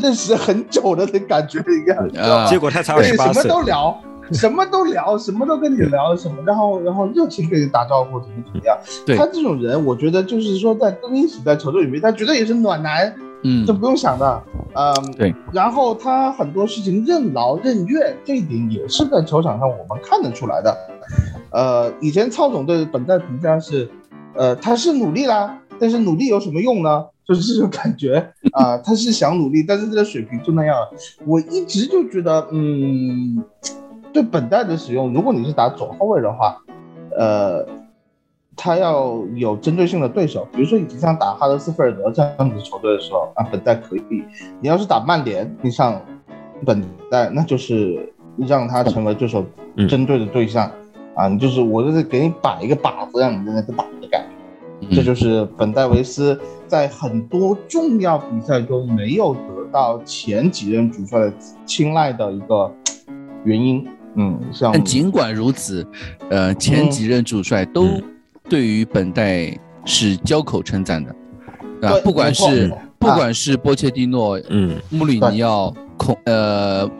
[0.00, 4.00] 认识很久了的感觉一样，你知道吗结果他才二对，什么十八岁，都聊，
[4.32, 8.76] 什么都聊， 什么都跟你聊，什么，然后然后热情跟你打招呼，怎么怎么样。
[9.06, 14.42] 对他这种人，我觉得就是说在更衣室在球队里面，他绝对也是暖男，嗯这不用想的。
[14.74, 15.34] 嗯，对。
[15.52, 20.76] 然后他很多事情任劳任怨，这一点也是在球场上我们看得出来的。
[21.50, 23.88] 呃，以前曹总对本代评价是，
[24.34, 27.06] 呃，他是努力啦，但是努力有什么用呢？
[27.26, 30.76] 就是这种感觉 啊、他是想努力，但是这个水平就那样。
[31.26, 33.42] 我一直就觉得，嗯，
[34.12, 36.56] 对本代的使用，如果你是打左后卫的话，
[37.18, 37.66] 呃，
[38.56, 44.02] 他要有针对性的对手，比如说你像打哈德斯菲尔德这样子球队的时候啊，本代可以。
[44.60, 46.00] 你要是打曼联，你上
[46.64, 49.44] 本代，那就是让他成为对手
[49.88, 50.70] 针对的对象、
[51.14, 54.35] 啊，你就是我就是给你摆一个靶子，让你在那个打的感觉。
[54.80, 54.88] 嗯。
[54.90, 61.32] 这就是本戴维斯在很多重要比赛中没有得到前几任主帅的
[61.64, 62.72] 青睐的一个
[63.44, 63.86] 原因。
[64.14, 65.86] 嗯，像但尽管如此，
[66.30, 68.02] 呃，前几任主帅都嗯
[68.48, 69.52] 对于本代
[69.84, 71.10] 是交口称赞的，
[71.82, 72.78] 啊对，不管是错。
[72.98, 76.90] 不管是波切蒂诺、嗯，穆里尼奥、孔呃，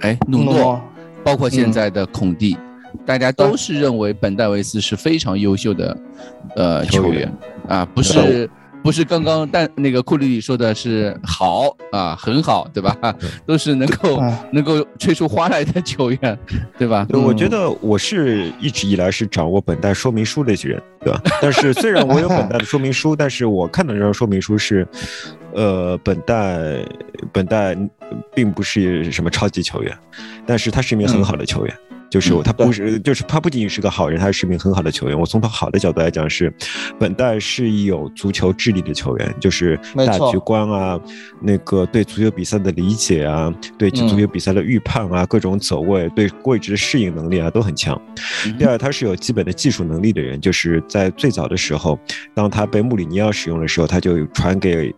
[0.00, 0.78] 哎，努诺，
[1.22, 2.56] 包括现在的孔蒂，
[3.06, 5.96] 大家都是认为本戴维斯是非常优秀的
[6.56, 7.32] 呃球员球员
[7.68, 8.48] 啊，不是
[8.82, 12.94] 不是刚刚但那个库里里说的是好啊，很好，对吧？
[13.46, 16.38] 都是能够哎能够吹出花来的球员，
[16.76, 17.06] 对吧？
[17.08, 21.20] 对，我觉得我是一直以来是掌握本代说明书的一些人，对吧？
[21.40, 24.86] 但是虽然我有本代的说明书，但是我看到这张说明书是，
[25.54, 26.84] 呃，本代
[27.32, 27.74] 本代
[28.34, 29.96] 并不是什么超级球员，
[30.46, 31.74] 但是他是一名很好的球员。
[32.10, 35.18] 就是他不是，就是他不仅仅是个好人，他是一名很好的球员。
[35.18, 36.52] 我从他好的角度来讲，是
[36.98, 41.00] 本代是有足球智力的球员，就是大局观啊，
[41.40, 48.00] 那个对足球比赛的理解啊，对足球比赛的预判啊，各种走位，对位置的适应能力啊都很强。
[48.58, 51.98] 第二，他是有基本的技术能力的人，就是在最早的时候，
[52.34, 54.94] 当他被穆里尼奥使用的时候，他就传给。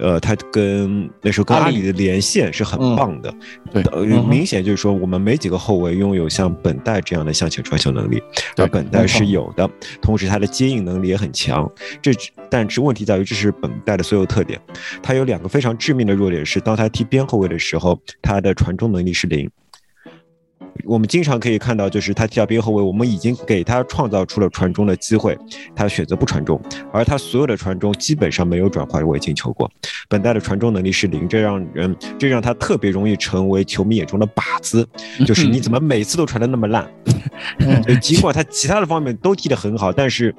[0.00, 3.32] 呃，他跟那时候跟阿里的连线是很棒的，
[3.72, 3.82] 对，
[4.22, 8.22] 明显就是说我们没几个后卫拥有像本代这样的向前传球能力，
[8.56, 9.68] 而本代是有的，
[10.00, 11.70] 同时他的接应能力也很强。
[12.00, 12.12] 这
[12.50, 14.60] 但是问题在于这是本代的所有特点，
[15.02, 19.50] 他有两个非常致命的弱点是，当他踢边后卫的时候，他的传中能力是零。
[20.84, 25.36] 我们经常可以看到，就是他踢到边后卫，我们已经给他创造出了传中的机会，
[25.74, 26.60] 他选择不传中，
[26.92, 29.70] 而他所有的传中基本上没有转化为进球过。
[30.08, 34.88] 本代的传中能力是零，这让人这让他特别容易成为球迷眼中的靶子，
[35.26, 36.88] 就是你怎么每次都传的那么烂？
[38.00, 40.34] 尽管他其他的方面都踢得很好，但是。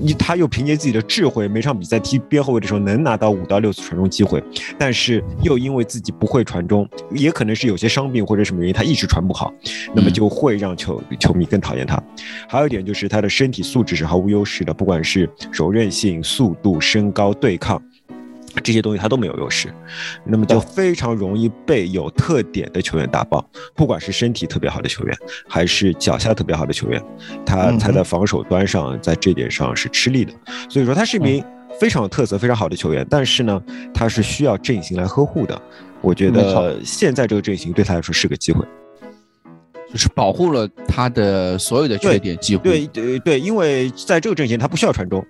[0.00, 4.42] 你他又凭借自己的智慧，每场比赛踢边后卫的时候能拿到五到六次传中机会，
[4.78, 9.52] 但是又因为自己不会传中，也可能是有些伤病或者什么原因，他一直传不好，
[9.94, 12.02] 那么就会让球球迷更讨厌他。
[12.48, 17.80] 还有一点就是他的身体素质是毫无优势的，不管是柔韧性、速度、身高、对抗。
[18.62, 19.72] 这些东西他都没有优势，
[20.24, 23.44] 那么就非常容易被有特点的球员打爆。
[23.74, 25.16] 不管是身体特别好的球员，
[25.48, 27.02] 还是脚下特别好的球员，
[27.44, 30.32] 他他在防守端上在这点上是吃力的。
[30.68, 31.44] 所以说他是一名
[31.78, 33.62] 非常有特色、非常好的球员，但是呢，
[33.92, 35.60] 他是需要阵型来呵护的。
[36.00, 38.64] 我觉得现在这个阵型对他来说是个机会，
[39.90, 45.24] 就是保护了他的所有的缺点，几乎对对对，因为在这个阵型他不需要传中。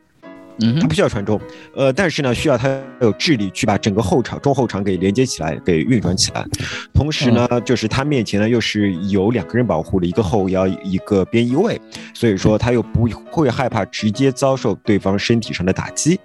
[0.61, 1.41] 嗯，他不需要传中，
[1.75, 2.69] 呃，但是呢，需要他
[3.01, 6.45] 有智力去把整个后场、中后场给连接起来，给运转起来。
[6.93, 11.81] 同时呢，就是他面前呢又是有两个人保护的，一个后腰，一个边翼位，
[12.13, 16.19] 所以说他又不会害怕直接遭受对方身体上的打击。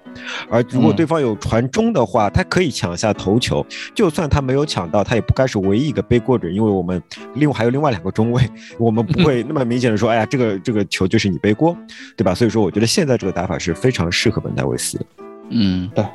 [0.49, 3.65] 而如果对方有传中的话，他可以抢下头球，
[3.95, 7.01] 就算他没有抢到，他也不该是唯一一个背锅者，因为我们
[7.35, 8.43] 另外还有另外两个中卫，
[8.77, 11.75] 我们不会 那么明显的说，哎呀，这个这个球就是你背锅，
[12.15, 12.35] 对吧？
[12.35, 14.11] 所以说，我觉得现在这个打法是非常。
[14.21, 14.99] 适合本代维斯，
[15.47, 16.05] 嗯，对，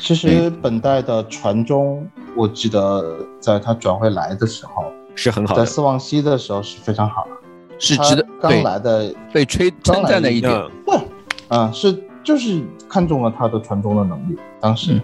[0.00, 2.04] 其实本代的传中，
[2.34, 7.30] 我记得在他转会来的时候是很好的，在斯旺西的时候是非常好的，
[7.78, 10.52] 是值得刚来的被吹称赞的一点，
[10.84, 10.98] 对，
[11.46, 15.00] 啊，是就是看中了他的传中的能力，当时，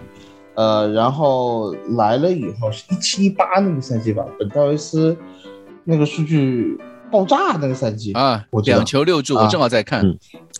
[0.55, 5.15] 呃，然后来了以后是一七一八那个赛季吧，本戴维斯
[5.85, 6.77] 那个数据。
[7.13, 10.03] 爆炸那个赛季啊，我两球六助，我正好在看，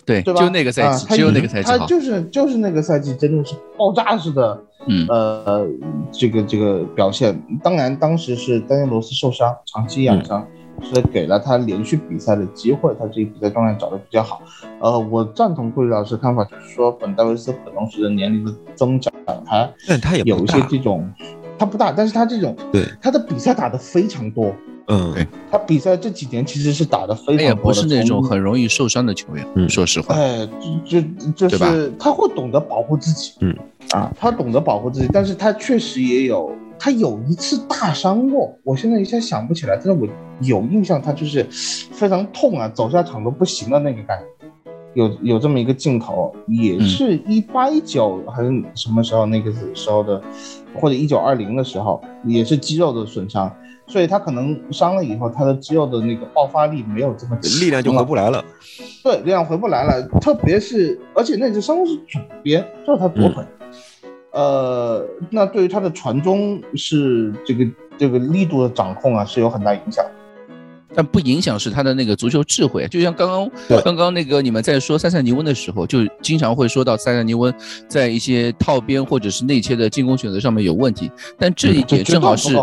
[0.05, 5.07] 对，就那个赛季，只有那个赛季他就是就是那个赛季，真的是爆炸式的，嗯。
[5.09, 5.65] 呃，
[6.11, 7.41] 这个这个表现。
[7.63, 10.45] 当然，当时是丹尼罗斯受伤，长期养伤，
[10.83, 14.39] 是给了他连续比赛的机会，他这个比赛状态找的比较好。
[14.79, 19.11] 呃，我赞同顾老师看法，就是说本戴维斯可能随着年龄的增长，
[19.43, 21.11] 他但他也有一些这种，
[21.57, 22.85] 他不大，但是他这种对。
[23.01, 24.53] 他的比赛打的非常多。
[24.87, 29.45] 嗯，对他比赛这几年其实是打的非常，他也不是那种很容易受伤的球员。
[29.55, 30.47] 嗯，说实话，哎，
[30.85, 33.33] 就就就是他会懂得保护自己。
[33.39, 33.55] 嗯，
[33.91, 40.07] 啊，他懂得保护自己，但是他确实也有，他有一次大伤过，我现在一下想不起来，但是我
[40.41, 44.25] 有印象，他就是非常痛啊，走下场都不行的那个感觉。
[44.95, 50.21] 有有这么一个镜头，也是一八一九还是什么时候那个时候的，
[50.75, 53.51] 或者一九二零的时候，也是肌肉的损伤。
[53.85, 58.43] 所以他可能伤了以后，他的肌肉的那个爆发力没有这么力量就回不来了。
[59.03, 60.01] 对，力量回不来了。
[60.21, 63.43] 特别是，而且那只伤是左边，就是他左腿。
[64.31, 67.65] 呃，那对于他的传中是这个
[67.97, 70.03] 这个力度的掌控啊，是有很大影响。
[70.95, 72.87] 但不影响是他的那个足球智慧。
[72.87, 77.53] 就像刚刚刚刚那个你们在说塞塞尼翁的时候，就经常会说到塞塞尼翁
[77.87, 81.11] 在一些套边或者是内切的进攻选择上面有问题。
[81.37, 82.55] 但这一点正好是。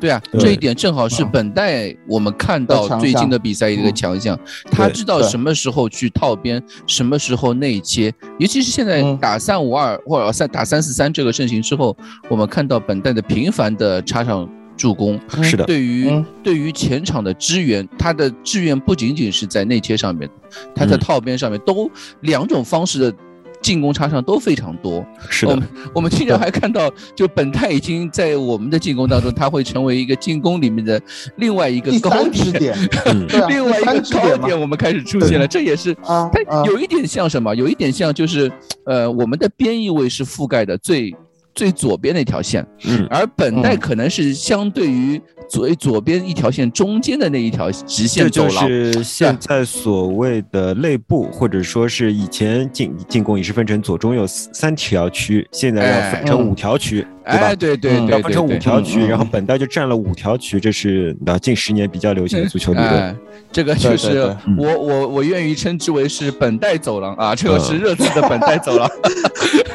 [0.00, 4.38] 对啊，这一点正好是本代我们看到最近的比赛一个强项，
[4.70, 11.96] 他知道什么时候去套边，什么时候内切，尤其是现在打三五二或者三打三四三这个阵型之后，
[12.28, 20.28] 我们看到本代的频繁的插上助攻，是的，对于对于前场的支援，他的支援不仅仅是在内切上面，
[20.74, 23.16] 他在套边上面都两种方式的。
[23.60, 25.52] 进攻差上都非常多，是的。
[25.52, 31.00] 我们我们经常还看到，就本泰已经在我们的进攻当中，他会成为一个进攻里面的
[31.36, 32.76] 另外一个高点，
[33.48, 35.46] 另外一个高点，我们开始出现了。
[35.46, 36.30] 这也是它
[36.66, 37.54] 有一点像什么？
[37.54, 38.50] 有一点像就是，
[38.84, 41.14] 呃，我们的边翼位是覆盖的最
[41.54, 48.68] 最左边那条线，嗯，而本代可能是相对于左左边一条线中间的那一条直线这就走廊。
[48.68, 57.56] 是现在所谓的内部，或者说是以前进进攻也是分成左中右三三条区，现在要分成哎五条区，对吧哎，？
[57.56, 62.90] 对对嗯对对要分成五条区，然后本代就占了五条区，这是啊近十年比较流行的足球理论。
[62.90, 63.14] 哎，
[63.52, 68.90] 这个就是对对对我我我愿意称之为是本代走廊啊，这个是嗯热刺的本代走廊。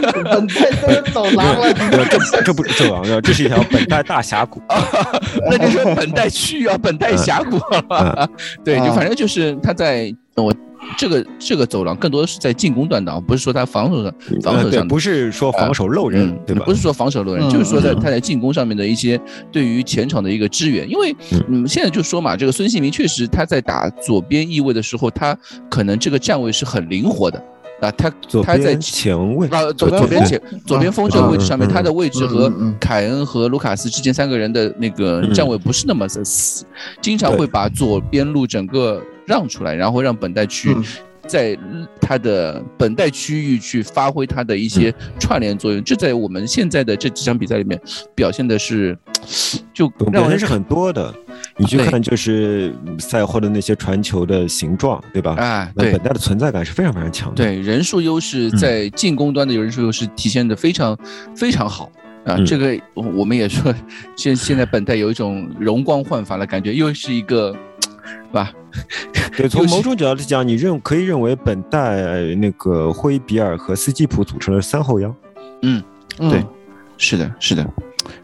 [0.01, 4.61] 本代走廊了，呃 这这不是走廊，这是一条本代大峡谷。
[5.49, 5.57] 那
[5.95, 8.29] 本代区啊，本代峡谷了。
[8.63, 10.53] 对，就啊反正就是他在我
[10.97, 14.85] 这个这个走廊更多的是在进攻端的，不是说他防守上防守上的。
[14.85, 16.73] 不是说防守漏人嗯，，对吧不？
[16.73, 19.19] 是说防守漏人，嗯就是说在嗯他在进攻上面的一些
[19.51, 20.89] 对于前场的一个支援。
[20.89, 25.37] 因为嗯嗯，现在就说嘛，这个孙兴民确实他在打左边翼位的时候，他
[25.69, 27.43] 可能这个站位是很灵活的
[27.81, 36.63] 啊，他左他在前卫，啊，左左边前左边锋这个位置上面，他的位置和凯恩和卢卡斯之间三个人的那个嗯站位不是那么的死，
[37.01, 40.83] 经常会把左边路整个让出来，然后让本代区嗯
[41.27, 41.57] 在
[41.99, 45.83] 他的本代区域去发挥他的一些串联作用。
[45.83, 47.79] 这在我们现在的这几场比赛里面
[48.13, 48.97] 表现的是，
[49.73, 51.13] 就让人是很多的。
[51.57, 55.35] 你去看，就是赛后的那些传球的形状，对吧？
[55.35, 57.35] 啊，对那本代的存在感是非常非常强的。
[57.35, 60.97] 对，人数优势嗯在进攻端的人数优势体现的非常
[61.35, 61.91] 非常好
[62.25, 62.35] 啊！
[62.37, 63.73] 嗯这个我我们也说，
[64.15, 68.51] 现现在本代有一种容光焕发的感觉，又是一个，是吧？
[69.35, 75.13] 对，从某种角度讲，你认可以认为本代呃那个霍伊比尔和斯基普组成了三后腰。
[75.63, 75.81] 嗯
[76.17, 76.43] 对
[76.97, 77.67] 是的，是的，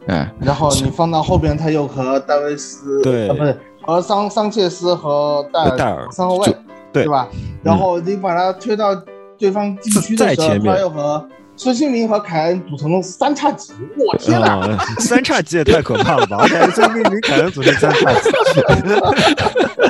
[0.07, 6.45] 哎，然后你放到后边，他又和戴维斯，对呃，不是和桑桑切斯和戴尔戴尔三后卫，
[6.91, 7.27] 对对吧？
[7.63, 8.95] 然后你把他推到
[9.37, 14.57] 对方禁区的时候他又和孙兴民和凯恩组成了三叉戟，我天哪！
[14.57, 16.37] 啊，三叉戟也太可怕了吧！
[16.45, 18.29] 而且孙兴民、凯恩组成三叉戟。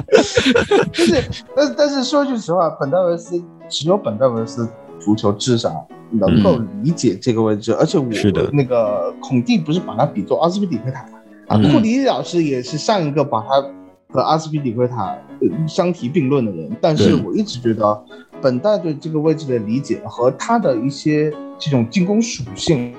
[0.94, 1.24] 就是，
[1.56, 3.38] 但是但是说句实话，本戴维斯
[3.70, 4.68] 只有本戴维斯
[5.00, 8.50] 足球至少能够理解这个位置，而且我的。
[8.52, 11.02] 那个孔蒂不是把他比作阿斯皮里奎塔
[11.48, 11.72] 啊，嗯。
[11.72, 13.62] 库里老师也是上一个把他
[14.10, 18.06] 和阿斯皮里奎塔呃相提并论的人，但是我一直觉得
[18.42, 22.94] 本代对这个位置的理解和他的一些这种进攻属性、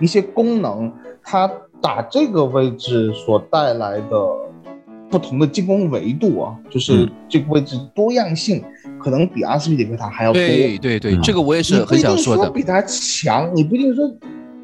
[0.00, 4.16] 一些功能，他打这个位置所带来的
[5.12, 8.64] 不同的进攻维度啊，就是嗯这个位置多样性
[8.98, 10.40] 可能比阿斯皮里奎塔还要多。
[10.40, 12.50] 对对对，嗯这个我也是很你不一定想说的。
[12.50, 14.10] 比他强，你不一定说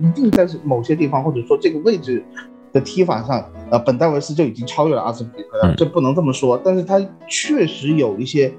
[0.00, 2.24] 一定在某些地方，或者说这个位置
[2.72, 6.58] 的踢法上，呃，本戴维斯就已经超越了阿斯皮里奎塔，嗯这不能这么说。
[6.64, 8.50] 但是他确实有一些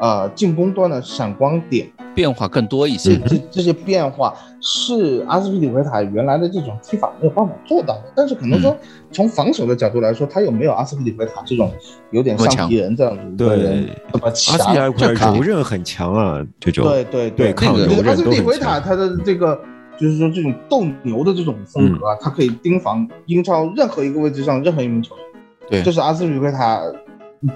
[0.00, 3.28] 呃进攻端的闪光点，变化更多一些这。
[3.28, 8.04] 这这些变化是阿斯皮里奎塔原来的这种踢法没有办法做到的。
[8.16, 8.76] 但是可能嗯说
[9.12, 11.70] 从防守的角度来说，他又没有阿斯皮里奎塔这种
[12.10, 14.58] 有点像皮人这样子的人这么阿强。
[14.58, 16.88] 斯皮尔这克柔韧很强啊，这种。
[16.88, 19.60] 对对对抗柔阿斯皮里维塔他的这个
[19.98, 25.24] 就是说这种斗牛的这种风格啊，他可以盯防英超任何一个位置上任何一名球员。
[25.68, 26.82] 对这是阿斯皮里维塔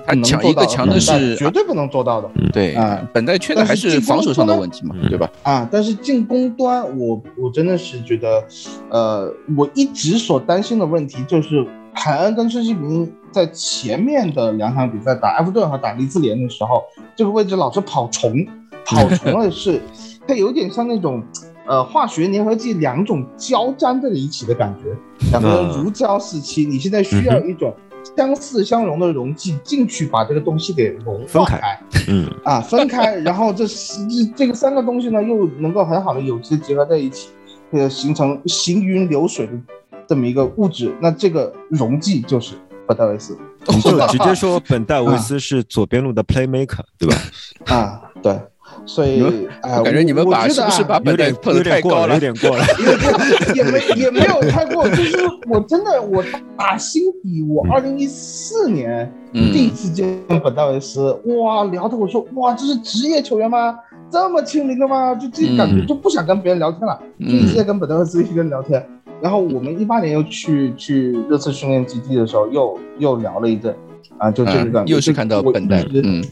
[0.07, 5.31] 他强能做到一个强的但是绝对不能做到的对啊，本代缺的还是防守上的问题嘛，嗯对吧？
[5.42, 5.68] 啊。
[5.70, 8.42] 但是进攻端，我我真的是觉得，
[8.90, 16.83] 呃，我一直所担心的问题就是凯恩跟孙兴民在前面的两场比赛打埃弗顿和打利兹联的时候，
[17.14, 18.47] 这个位置老是跑重，
[18.87, 19.81] 跑重了是，
[20.27, 21.23] 它有点像那种。
[21.66, 24.94] 呃，化学粘合剂两种胶粘在了一起的感觉，
[25.31, 26.66] 两个如胶似漆。
[26.66, 27.73] 你现在需要嗯一种
[28.17, 31.81] 相似相融的溶剂进去，把这个东西给融分开化开。
[32.09, 37.31] 嗯，啊，分开，然后这这这个三个东西呢，又能够很好的有机结合在一起，
[37.71, 39.53] 呃，形成行云流水的
[40.07, 40.95] 这么一个物质。
[41.01, 42.55] 那这个溶剂就是
[42.87, 43.37] 本戴维斯
[43.69, 47.17] 你就直接说 本戴维斯是左边路的 playmaker，对吧？
[47.75, 48.38] 啊，对，
[48.87, 52.64] 所以你们哎，我感觉你们把是不是把有点本代碰有得太高点过了，有点过了。
[53.55, 55.18] 也没也没有太过，就是
[55.49, 56.23] 我真的我
[56.57, 63.77] 打心底，我二零一四年嗯第一次见本戴维斯，哇，聊的我说哇，这是职业球员吗？
[64.11, 65.14] 这么亲民的吗？
[65.14, 68.85] 就自己感觉嗯就不想跟别人聊天了，就一直在跟本戴维斯一个人聊天。
[69.23, 73.75] 然后我们一八年又去去热刺训练基地的时候，又又聊了一阵，
[74.18, 76.23] 啊，就这个又是看到本代一，直嗯，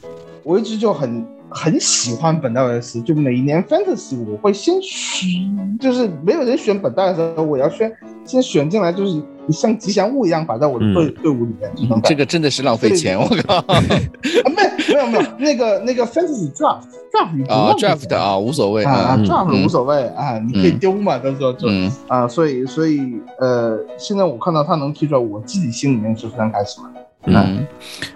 [0.42, 7.92] 我一直就很很喜欢本戴维斯，就每年 fantasy 我会先选，就是没有人选本戴的时候，我要先
[8.24, 19.64] 先选进来，就是像吉祥物一样摆在我的队、队伍里面这个真的是浪费钱，我靠， 啊，没有没有没有，那个那个 fantasy draft draft 你不啊用，draft 啊，无所谓啊，draft 嗯。
[19.64, 21.90] 无所谓啊，你可以嗯丢嘛，到时候就嗯。
[22.08, 23.00] 啊，所以所以
[23.38, 26.90] 呃，现在我看到他能踢出来，我自己心里面是非常开心的。
[27.24, 27.66] 嗯，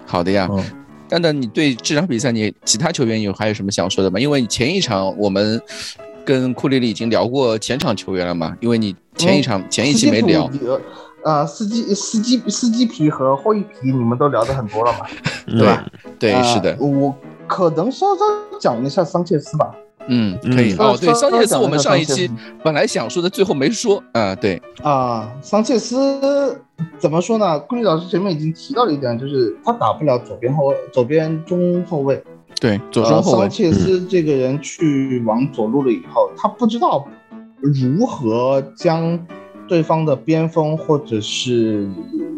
[0.05, 0.47] 好的呀。
[0.51, 0.63] 嗯
[1.09, 4.19] 蛋蛋，你对这场比赛你其他球员有还有什么想说的吗？
[4.19, 5.61] 因为你前一场我们
[6.25, 10.79] 跟库里里已经聊过前场球员了嘛，因为你前一场、前一期没聊，斯基普。
[11.23, 14.99] 呃，司机司机司机皮和后一皮，你们都聊得很多了嘛，
[15.45, 15.85] 对 对吧？
[16.19, 17.13] 对，呃是的，我
[17.47, 18.21] 可能稍稍
[18.59, 19.73] 讲一下桑切斯吧。
[20.07, 20.73] 嗯，可以。
[20.73, 22.31] 嗯哦，对，桑切斯我们上一期
[22.63, 26.61] 本来想说的，最后没说啊，对，啊，桑切斯
[26.97, 27.59] 怎么说呢？
[27.61, 32.23] 库里老师前面已经提到了一点，就是他打不了左边后卫，左边中后卫。
[32.59, 37.07] 对，左中后卫呃桑，切斯这个人去往左路了以后，他不知道
[37.61, 39.19] 如何将
[39.67, 41.87] 对方的边锋或者是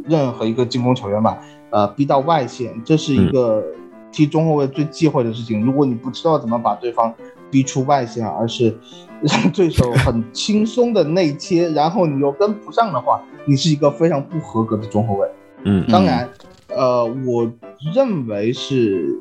[0.06, 3.64] 任何一个进攻球员吧，呃，逼到外线，这是一个
[4.12, 5.66] 踢中后卫最忌讳的事情。
[5.66, 7.14] 如果你不知道怎么把对方
[7.50, 9.09] 逼出外线，而是让
[9.54, 15.28] 对手很轻松的内切，然后你又跟不上的话，你是一个非常不合格的中后卫。
[15.64, 16.30] 嗯当然，
[16.70, 17.52] 呃，我
[17.94, 19.20] 认为是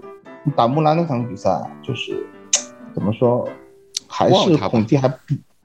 [0.54, 1.50] 打木兰那场比赛，
[1.82, 2.24] 就是
[2.94, 3.48] 怎么说，
[4.06, 5.16] 还是忘了他吧孔蒂还不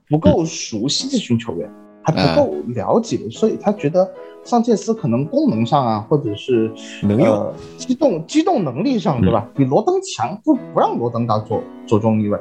[0.10, 1.72] 不够熟悉这群球员，
[2.02, 4.12] 还不够了解，所以他觉得
[4.44, 6.72] 桑切斯可能功能上啊，或者是
[7.04, 9.48] 能用呃机动机动能力上，对吧？
[9.56, 12.40] 比罗登强，不不让罗登打左左中翼位，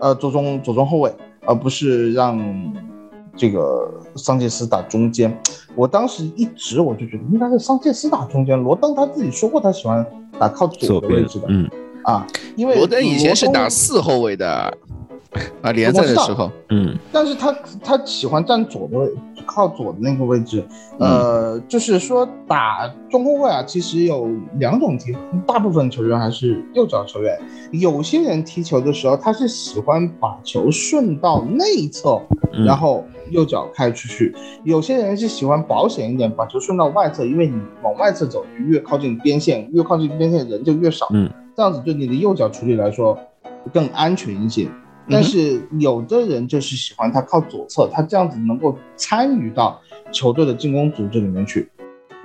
[0.00, 1.12] 呃，左中左中后卫，
[1.48, 2.38] 而不是让
[3.34, 5.34] 这个桑切斯打中间。
[5.74, 10.04] 我当时一直我就觉得应该是桑切斯打中间，罗登他自己说过他喜欢
[10.38, 11.66] 打靠左的位置的嗯
[12.04, 14.76] 啊，因为罗登以前是打四后卫的，
[15.60, 17.52] 啊，联赛的时候，嗯但是他
[17.82, 19.12] 他喜欢站左的位，
[19.44, 20.64] 靠左的那个位置。
[20.98, 27.38] 呃，就是说打中后卫啊，其实有两种踢法，大部分球员还是右脚球员。
[27.72, 32.20] 有些人踢球的时候，他是喜欢把球顺到内侧，
[32.54, 34.32] 嗯然后右脚开出去；
[34.64, 41.06] 有些人是喜欢保险一点，把球顺到外侧，因为你往外侧走，越靠近边线，越靠近边线人就越少。
[41.12, 43.18] 嗯，这样子对你的右脚处理来说
[43.74, 44.66] 更安全一些。
[45.10, 49.80] 但是有的人就是喜欢他靠左侧，他这样子能够参与到
[50.12, 51.68] 球队的进攻组织里面去，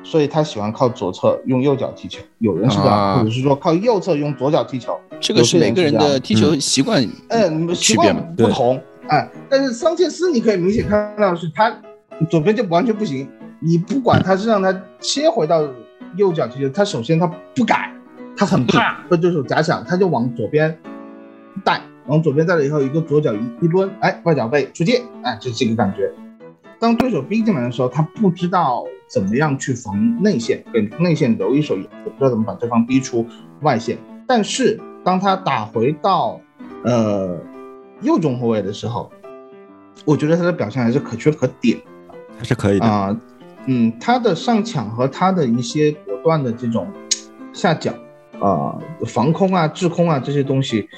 [0.03, 2.21] 所以他喜欢靠左侧用右脚踢球。
[2.39, 3.17] 有人是这样，啊。
[3.17, 4.97] 或者是说靠右侧用左脚踢球。
[5.21, 11.73] 这个是每个人的踢球习惯，嗯，习惯区别不同，哎，但是桑切斯你可以明显看到是他
[12.29, 13.25] 左边就完全不行，
[13.61, 15.65] 你不管他是让他切回到
[16.17, 17.25] 右脚踢球，他首先他
[17.55, 17.89] 不敢，
[18.36, 20.77] 他很怕被对手假想，他就往左边
[21.63, 26.12] 带，往左边带了以后，一个左脚一一抡，哎，外脚背出界，哎，就这个感觉。
[26.80, 33.26] 当对手逼进来的时候，他不知道怎么样去防内线，给内线留一手，也不知道怎么把对方逼出
[33.62, 33.97] 外线。
[34.28, 36.39] 但是当他打回到
[36.84, 37.39] 呃
[38.01, 39.10] 右中后卫的时候，
[40.06, 41.80] 我觉得他的表现还是可圈可点
[42.38, 42.86] 还是可以的。
[42.86, 43.18] 啊、
[43.68, 46.91] 嗯，他的上抢和他的一些果断的这种
[47.54, 47.93] 下脚
[48.41, 50.89] 啊、防空啊、制空啊这些东西，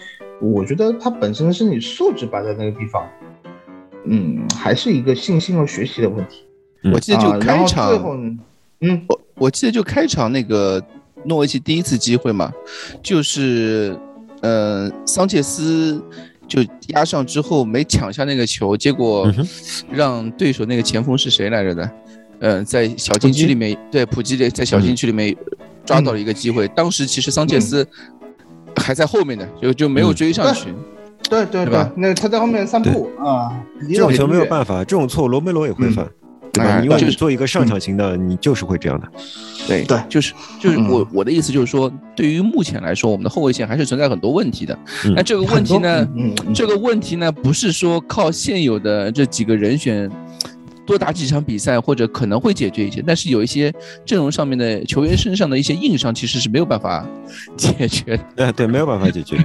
[0.41, 3.07] 我觉得他本身的身体素质摆在那个地方，
[4.05, 6.43] 嗯，还是一个信心和学习的问题。
[6.93, 8.15] 我记得就开场，最后，
[8.81, 10.83] 嗯，我我记得就开场那个
[11.23, 12.51] 诺维奇第一次机会嘛，
[13.01, 13.97] 就是
[14.41, 15.99] 呃桑切斯
[16.47, 19.33] 就压上之后没抢下那个球，结果
[19.89, 21.91] 让对手那个前锋是谁来着的？
[22.39, 25.36] 呃，在小禁区里面，对普基的在小禁区里面
[25.86, 26.67] 抓到了一个机会。
[26.67, 27.88] 当时其实桑切斯
[28.78, 30.73] 还在后面的，就就没有追上去。
[31.28, 33.51] 对对对吧那他在后面散步啊，
[33.82, 34.45] 离这种球没有。
[34.45, 36.07] 办法，这种错误罗梅罗也会犯，
[36.53, 36.69] 对吧？
[36.69, 39.07] 哎因为就是你做一个上抢型的，你就是会这样的。
[39.67, 44.78] 对对就是就是嗯我我的意思就是说，对于目前来说，我们的后卫线还是存在很多问题的。
[45.05, 46.07] 嗯那这个问题呢，
[46.53, 50.07] 这个问题呢，不是说靠现有的这几个人选
[50.86, 53.73] 多打几场比赛或者可能会解决一些，但是有一些
[54.05, 57.05] 阵容上面的球员身上的一些硬伤，其实是没有办法
[57.57, 58.23] 解决的。
[58.45, 59.38] 哎，对，没有办法解决。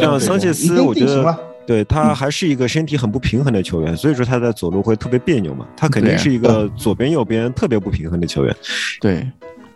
[0.00, 1.36] 像桑切斯，我觉得。
[1.66, 5.64] 对他还是一个身体很不平衡的球员，所以说他在左路会特别别扭嘛。
[5.76, 8.56] 他肯定是一个左边右边特别不平衡的球员。
[9.00, 9.24] 对，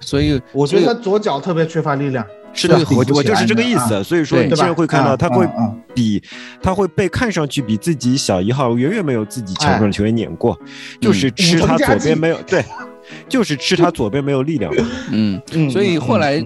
[0.00, 2.26] 所以我觉得他左脚特别缺乏力量。
[2.54, 4.02] 是的，我我就是这个意思。
[4.04, 5.46] 所以说你现在会看到啊他会
[5.94, 6.22] 比
[6.62, 10.58] 他会被看上去比自己小一号，远远没有自己强壮的球员碾过，
[11.00, 12.64] 就是吃他左边没有 对，
[13.28, 14.72] 就是吃他左边没有力量。
[15.10, 16.42] 嗯，嗯，所以后来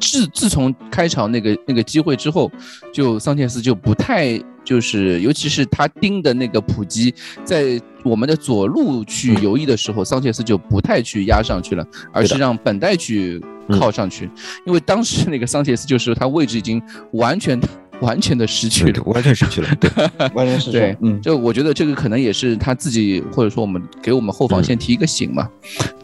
[0.00, 2.50] 自自从开场那个那个机会之后，
[2.92, 7.14] 就桑切斯就不太就是，尤其是他盯的那个普基，
[7.44, 13.40] 在我们的左路去游弋的时候，桑切斯就不太去压上去了，而是让本代去
[13.78, 14.28] 靠上去，
[14.66, 17.60] 因为当时那个桑切斯就是他位置已经完全
[18.00, 19.90] 完全的失去了，完全失去了，对，
[20.34, 20.78] 完全失去。
[20.78, 25.48] 对，嗯，就我觉得这个可能也是他自己，或者说我们给我们后防线提一个醒嘛。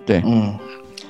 [0.05, 0.55] 对，嗯，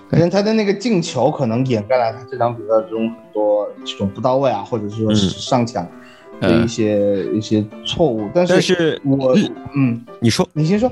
[0.08, 5.84] 可能他的那个进球可能掩盖了他这场比赛中很多这种不到位啊，或者是说上抢
[6.40, 8.30] 的一些、一些错误。
[8.32, 9.36] 但是，但是我
[9.74, 10.90] 嗯，你说，你先说。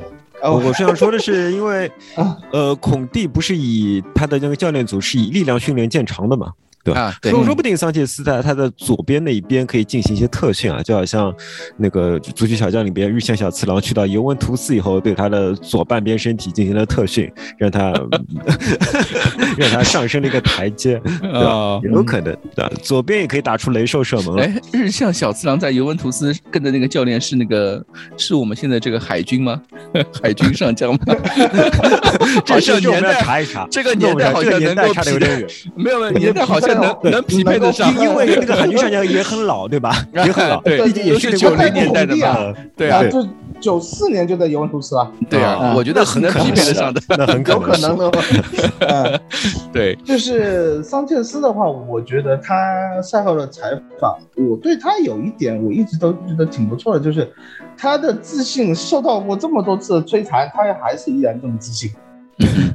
[0.53, 1.91] 我我是想说的是，因为
[2.53, 6.53] 呃，孔蒂不是以他的那个教练组是以力量训练见长的嘛。
[6.85, 7.17] 对吧？
[7.23, 11.35] 说说不定桑切斯在他的左边那一边可以进行一些特训啊，就好像
[11.79, 17.91] 那个足球小将里边日向小次郎去到尤文图斯以后，对他的左半边身体进行了特训，让他
[19.57, 21.81] 让他上升了一个台阶，对吧？
[21.83, 22.71] 有可能，对吧？
[22.83, 24.37] 左边也可以打出雷兽射门。
[24.41, 27.83] 哎，日向小次郎在尤文图斯跟的那个教练是那个
[28.19, 29.59] 是我们现在这个海军吗？
[30.23, 30.99] 海军上将吗？
[32.45, 36.74] 这是年代查一查，这个年代好像年代差的有点远，没有没有年代好像。
[36.75, 39.95] 能能匹配得上，因为那个海军上将也很老，对吧？
[40.15, 42.55] 也很老，对，毕竟也是九零年代的嘛。
[42.77, 43.27] 对啊，就
[43.61, 45.11] 九四年就在尤文图斯了。
[45.31, 48.11] 对啊，我觉得很能匹配得上的，那很有可能的。
[48.89, 49.21] 嗯，
[49.73, 52.55] 对，就是桑切斯的话，我觉得他
[53.03, 53.63] 赛后的采
[54.01, 57.33] 访，我对他有一点我一直都觉得挺不错的，就是
[57.77, 61.91] 他的自信受到过这么多次的摧残，他还是依然这么自信。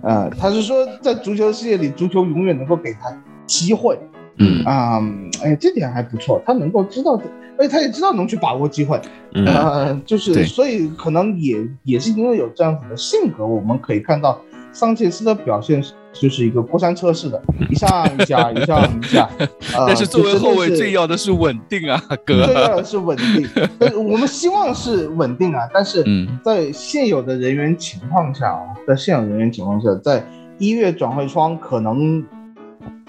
[0.01, 3.09] 啊， 他是说在足球世界里，足球永远能够给他。
[3.49, 3.97] 机会，
[4.37, 5.01] 嗯啊，
[5.43, 7.19] 哎，这点还不错，他能够知道，
[7.57, 9.01] 而且他也知道能去把握机会，
[9.33, 14.39] 呃，就是所以可能也也是因为有这样子的性格，我们可以看到
[14.71, 15.83] 桑切斯的表现
[16.13, 17.41] 就是一个过山车似的，
[17.71, 19.27] 一上一下，一上一下。
[19.87, 23.47] 但是作为后卫最要的是稳定啊， 哥，最要的是稳定。
[23.95, 26.05] 我们希望是稳定啊，但是
[26.43, 30.23] 在现有的人员情况下啊，在现有人员情况下，在
[30.59, 32.23] 一月转会窗可能。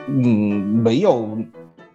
[0.08, 0.22] 嗯，
[0.82, 1.38] 没有，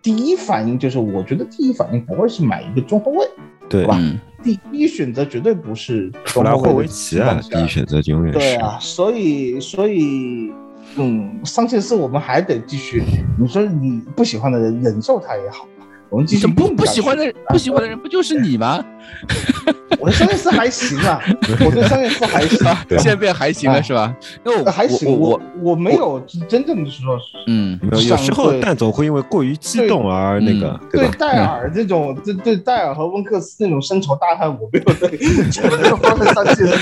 [0.02, 3.28] 第一反应就是，我觉得第一反应不会是买一个中后卫，
[3.70, 4.00] 对吧？
[4.44, 8.40] 第一选择绝对不是弗拉霍维奇啊，第一选择永远是。
[8.40, 10.52] 对啊，所以，所以，
[10.98, 13.04] 嗯，桑切斯我们还得继续。
[13.40, 15.68] 你说你不喜欢的人忍受他也好。
[16.12, 18.86] 我们继续不不喜欢的人，不喜欢的人不就是你吗？
[20.00, 21.20] 我的商业斯还行啊，
[21.66, 24.14] 我对商业斯还行，现在变还行了是吧？
[24.44, 36.78] 那还行，我我没有真正的说，嗯，有有时候蛋总会因为过于激动而那个，对戴尔这种，对对戴尔和温克斯那种深仇大恨，我没有对，没有放在上界的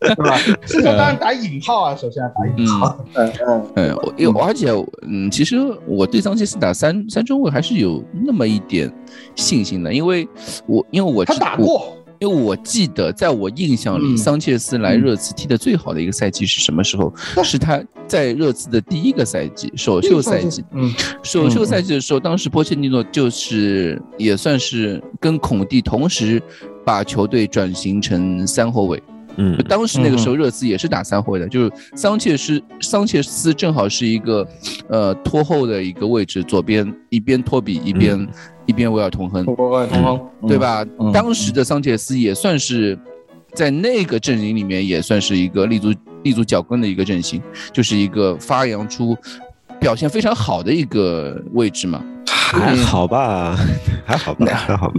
[0.00, 0.36] 对吧？
[0.66, 3.32] 深仇大恨打引号啊，首先要打引号，嗯。
[3.46, 4.70] 嗯 嗯，我有，而且
[5.02, 8.90] 嗯，其实我对桑切斯打三三中卫还是有那么一点
[9.34, 10.26] 信心的，因为
[10.66, 11.96] 我因为我他打过。
[12.20, 17.12] 因为我记得，在我印象里，桑切斯来热刺踢的最好的一个赛季是什么时候？
[17.42, 20.64] 是他在热刺的第一个赛季，首秀赛季。
[20.70, 20.90] 嗯，
[21.22, 26.40] 首秀赛季的时候，当时波切蒂诺就是也算是跟孔蒂同时
[26.84, 29.02] 把球队转型成三后卫。
[29.36, 34.46] 嗯，当时那个时候热刺也是打三后卫的，就是桑切斯，桑切斯正好是一个
[34.88, 38.26] 呃拖后的一个位置，左边一边托比一边。
[38.66, 40.84] 一边维尔同亨，维尔通亨，对吧？
[41.12, 42.98] 当时的桑切斯也算是
[43.52, 47.42] 在那个阵营里面也算是一个立足立足脚跟的一个阵型，
[47.72, 49.16] 就是一个发扬出
[49.78, 52.02] 表现非常好的一个位置嘛。
[52.26, 53.56] 还好吧，
[54.06, 54.94] 还好吧，还好吧。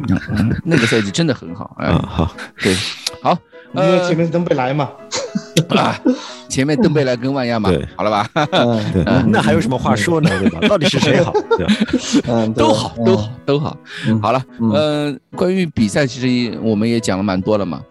[0.64, 2.76] 那个赛季真的很好，嗯，好，对，
[3.22, 3.38] 好，
[3.74, 4.90] 因为前面是登贝莱嘛。
[5.78, 6.00] 啊，
[6.48, 8.30] 前面邓贝莱跟万亚嘛，好了吧？
[8.94, 10.30] 对，那还有什么话说呢？
[10.40, 10.68] 对吧？
[10.68, 11.34] 到底是谁好？
[12.28, 13.78] 嗯，都好，都好，都好。
[14.22, 17.82] 好了，嗯，关于比赛，其实我们也讲了蛮多了嘛。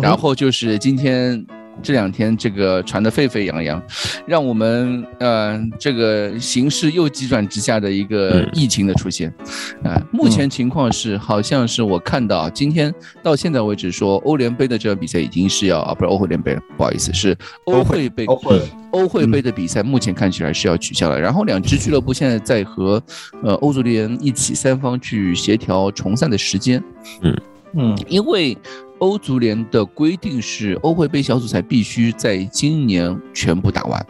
[0.00, 1.44] 然后就是今天。
[1.82, 3.82] 这两天这个传得沸沸扬扬，
[4.26, 9.32] 让我们呃这个形势又急转直下的一个疫情的出现，
[9.84, 12.92] 啊，目前情况是好像是我看到今天
[13.22, 18.60] 到现在为止说欧联杯的这场比赛已经是要啊不是欧会联杯了，不好意思是欧会杯欧会。
[18.92, 23.02] 欧会杯的比赛目前看起来是要取消了，然后两支俱乐部现在在和
[23.42, 26.82] 呃欧足联一起三方去协调重赛的时间，
[27.22, 27.34] 嗯。
[27.74, 28.56] 嗯，因为。
[29.02, 34.06] 欧足联的规定是，欧会杯小组赛必须在今年全部打完，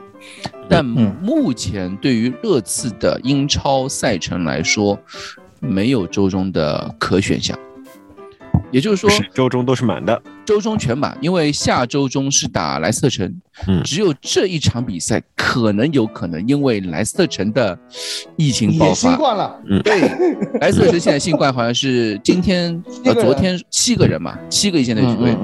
[0.69, 4.99] 但目前对于热刺的英超赛程来说，
[5.61, 7.59] 没有周中的可选项。
[8.73, 17.79] 也就是说，周中都是满的，周中全满，因为下周中是打莱斯特城，嗯，只有这一场比赛可能有可能因为莱斯特城的
[18.37, 20.01] 疫情爆发，新冠了，嗯，对，
[20.61, 25.37] 莱斯特城现在新冠好像是今天呃昨天七个人嘛，七个一线队球队，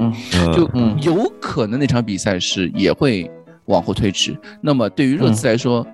[0.51, 0.67] 就
[1.11, 3.29] 有可能那场比赛是也会
[3.65, 4.35] 往后推迟。
[4.59, 5.85] 那么对于热刺来说，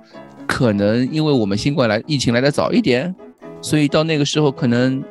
[0.47, 3.13] 可能因为我们新冠来疫情来的早一点，
[3.61, 5.03] 所以到那个时候可能。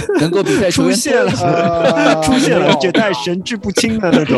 [0.20, 4.36] 能够比赛出现了，呃 出现了，没有而且带神志不清的那种。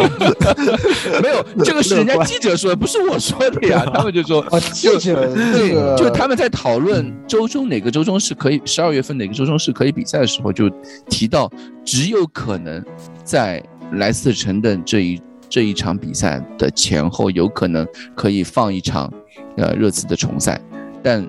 [1.23, 3.85] 没有，这个是人家记者说的，不是我说的呀。
[3.93, 5.15] 他们就说，啊，记者这
[5.53, 10.71] 对，就他们在讨论周中哪个周中是可以，十二月份哪个周中是可以比赛的时候，就
[11.09, 11.51] 提到
[11.85, 12.85] 只有可能
[13.25, 13.63] 在
[13.95, 19.13] 莱斯特城的这一这一场比赛的前后，有可能可以放一场
[19.57, 20.61] 呃热刺的重赛，
[21.03, 21.27] 但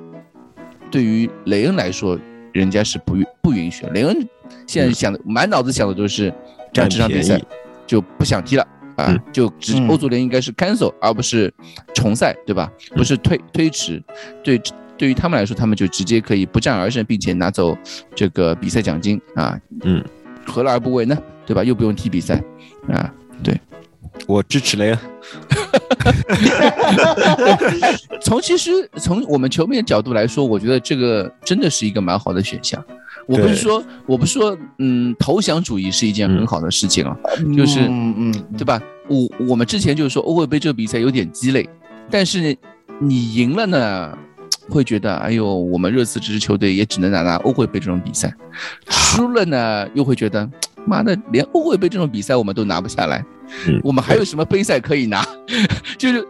[0.92, 2.18] 对于雷恩来说，
[2.54, 3.89] 人家是不允不允许的。
[3.91, 4.28] 雷恩
[4.68, 6.34] 现在想的满脑子想的都是
[6.74, 7.41] 这样这场比赛
[7.86, 8.68] 就不想踢了。
[8.97, 11.52] 啊嗯，就只嗯欧足联应该是 cancel，而不是
[11.93, 12.70] 重赛，对吧？
[12.93, 14.04] 不是推推迟。
[14.43, 14.62] 对，
[14.97, 17.76] 对于他们来说，他们就直接可以不战而胜，并且拿走
[18.14, 19.58] 这个比赛奖金啊。
[19.84, 20.04] 嗯，
[20.45, 21.18] 何乐而不为呢？
[21.45, 21.64] 对吧？
[21.64, 22.39] 又不用踢比赛
[22.89, 23.12] 啊。
[24.28, 24.99] 我支持雷恩。
[28.22, 32.84] 从其实从我们球迷的角度来说，我觉得这个真的是一个蛮好的选项。
[33.28, 37.16] 我不是说我不是说嗯投降主义是一件很好的事情啊，
[37.55, 38.82] 就是嗯嗯，对吧？
[39.07, 41.70] 我我们之前就是说欧会杯这个比赛有点鸡肋，
[42.09, 42.57] 但是
[42.99, 44.18] 你赢了呢，
[44.70, 48.34] 会觉得哎呦，我们热刺这支球队也只能拿拿欧会杯这种比赛，
[48.89, 50.49] 输了呢又会觉得
[50.86, 53.24] 妈的，连欧会杯这种比赛我们都拿不下来，
[53.68, 55.26] 嗯我们还有什么杯赛可以拿？
[55.98, 56.26] 就是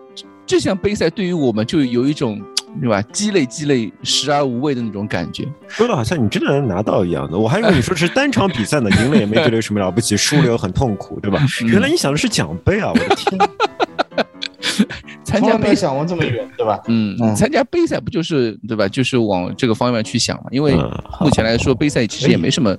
[0.46, 2.42] 这项杯赛对于我们就有一种
[2.80, 5.48] 对吧，鸡肋鸡肋，食而无味的那种感觉。
[5.68, 11.40] 说的好像你真的能拿到一样的，我还以为你说是单场比赛呢，赢了也没觉得有什么了不起，输了又很痛苦，对吧？
[11.64, 12.92] 嗯原来你想的是奖杯啊！
[12.94, 13.40] 我的天，
[15.24, 16.80] 参加杯想过这么远，对吧？
[16.88, 18.88] 嗯，嗯参加杯赛不就是对吧？
[18.88, 20.46] 就是往这个方面去想嘛。
[20.52, 20.74] 因为
[21.20, 22.76] 目前来说，杯赛其实也没什么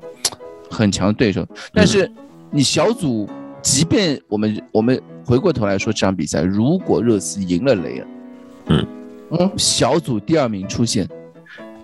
[0.72, 1.46] 很强的对手。
[1.72, 2.10] 但是
[2.50, 3.28] 你小组，
[3.60, 8.06] 即便我们我们回过头来说这场比赛，如果热刺赢了雷恩，
[8.66, 8.86] 嗯
[9.30, 11.08] 嗯，小组第二名出现，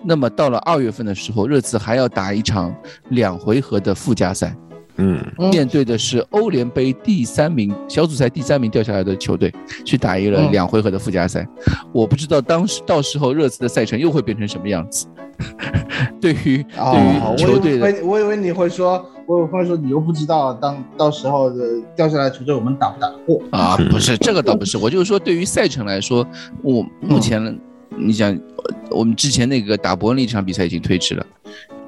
[0.02, 2.74] 那么到了二月份的时候，热刺还要打一场
[3.10, 4.56] 两回合的附加赛。
[4.98, 9.52] 嗯，嗯面对的是欧联杯第三名、小组赛第三名掉下来的球队，
[9.84, 11.46] 去打一轮嗯两回合的附加赛。
[11.92, 15.06] 我不知道当时到时候热刺的赛程又会变成什么样子。
[16.20, 23.40] 对于哦，对于球队的，我以为我以为你会说，我以为会说你又不知道，当到时候的掉下来的球队我们打不打得过？
[23.52, 26.26] 啊，不是这个倒不是，我就是说对于赛程来说，
[26.62, 27.56] 我目前
[27.96, 31.24] 你想，呃我们之前那个打伯恩利这场比赛已经推迟了，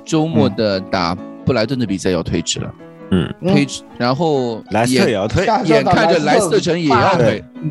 [0.05, 1.13] 周末的打
[1.45, 2.73] 布莱顿的比赛要推迟了，
[3.11, 7.71] 嗯，推迟，然后莱斯特也眼要退，下周打眼看着莱特城也要推，嗯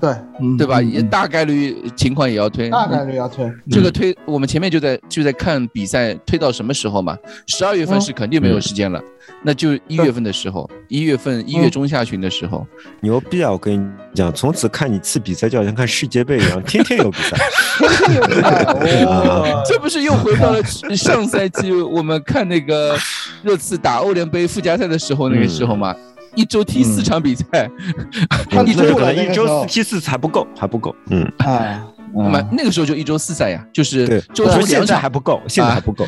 [0.00, 0.14] 对
[0.56, 0.80] 对吧？
[0.80, 3.50] 嗯也大概率情况也要推，大概率要推。
[3.70, 7.16] 这个推，我们前面就在就在看比赛推到什么时候嘛？
[7.46, 9.02] 十二月份是肯定没有时间了，
[9.42, 12.66] 那就一月份的时候，一月份一月中下旬的时候，
[13.00, 13.50] 牛逼啊！
[13.52, 17.36] 我跟你讲，从此看你次比赛就好像看世界杯一样， 天天有比赛。
[17.78, 20.62] 天天有比赛，哦 这不是又回到了
[20.96, 22.96] 上赛季我们看那个
[23.42, 25.94] 热刺打欧联杯附加赛的时候那个时候嘛？
[26.34, 27.70] 一周踢四场比赛，
[28.66, 29.62] 一周那个时候。
[29.62, 30.94] 四踢四次还不够，还不够。
[31.10, 31.80] 嗯，哎，
[32.14, 34.96] 那么那个时候就一周四赛呀，就是对，周我说现中两场。
[34.96, 36.06] 在还不够，现在还不够。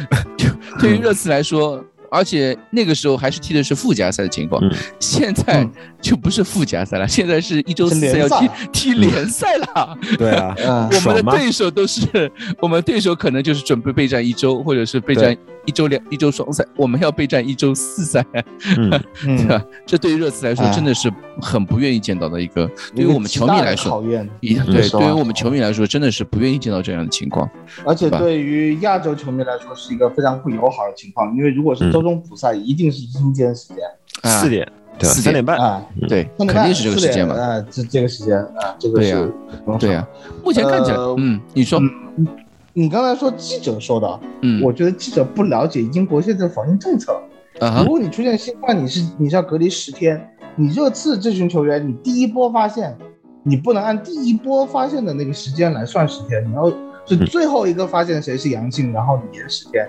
[0.79, 1.83] 对于热刺来说，
[2.13, 4.71] 而且那个时候还是踢的是附加赛的情况，嗯。
[5.01, 5.71] 现在嗯。
[6.03, 9.97] 就不是附加赛了，现在是一周四是赛要踢联 踢联赛了。
[10.19, 12.29] 对啊，嗯我们的对手都是，
[12.61, 15.33] 我们对手可能就是准备备战一周，或者是备战
[15.65, 18.27] 一周两一周双赛，我们要备战一周四赛，
[18.77, 19.65] 嗯，对嗯，吧？
[19.87, 21.09] 这对于热刺来说哎真的是
[21.41, 24.03] 很不愿意见到的一个，对于我们球迷来说，
[24.41, 27.49] 对说对于我们球迷来说真的是不愿意见到这样的情况。
[27.87, 33.79] 而且对于亚洲球迷来说是一个非常不友好的情况，因为如果是周中补赛，一定是阴间时间
[34.23, 34.67] 啊四点，
[34.99, 35.15] 对吧？
[35.15, 35.59] 四点三点半。
[35.59, 37.35] 啊，对，三点半肯定是这个时间嘛。
[37.35, 39.33] 啊，这这个时间啊，这个是对呀
[39.79, 40.09] 对呀、
[40.45, 42.27] 目前看起来，呃嗯，你说，嗯
[42.75, 47.13] 你刚才说记者说的，嗯，我觉得记者不了解英国现在的防疫政策。
[47.61, 50.29] 啊哈如，果你出现新冠，你是你是要隔离十天。
[50.57, 52.97] 你热刺这群球员，你第一波发现，
[53.43, 56.73] 你不能按第一波发现的那个时间来算十天，你要
[57.07, 59.87] 是最后一个发现谁是阳性，然后你延十天。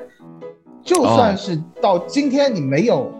[0.84, 3.12] 就算是到今天你没有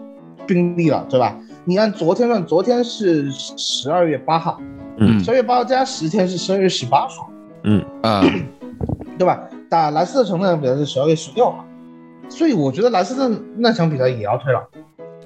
[0.46, 1.36] 病例了，对吧？
[1.64, 4.60] 你按昨天算，昨天是十二月八号，
[4.98, 7.30] 嗯十二月八号加十天是十二月十八号，
[7.62, 8.22] 嗯啊，
[9.18, 9.40] 对吧？
[9.70, 11.64] 打莱斯特城那场比赛是十二月十六号，
[12.28, 14.62] 所以我觉得莱斯特那场比赛也要退了。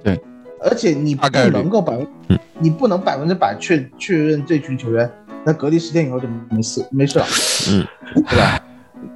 [0.05, 0.19] 对，
[0.63, 2.07] 而且你不能够百分，
[2.61, 5.11] 你不能百分之百确确认这群球员
[5.45, 7.27] 那隔离十天以后就没事没事了，
[7.69, 7.85] 嗯
[8.15, 8.65] 对吧？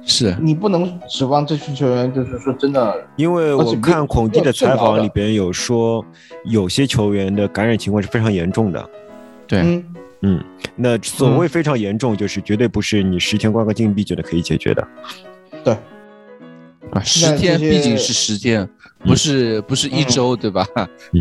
[0.05, 6.03] 是，你不能指望这群球员就是说真的，因为我看孔蒂的采访里边有说，
[6.45, 8.89] 有些球员的感染情况是非常严重的。
[9.47, 9.85] 对，嗯，
[10.21, 10.43] 嗯，
[10.75, 14.87] 那所谓非常严重，就是绝对不是你十天关个禁闭就能可以解决的。
[15.63, 15.73] 对，
[16.91, 18.67] 啊，十天毕竟是十天，
[18.99, 20.65] 不是不是一周，对吧？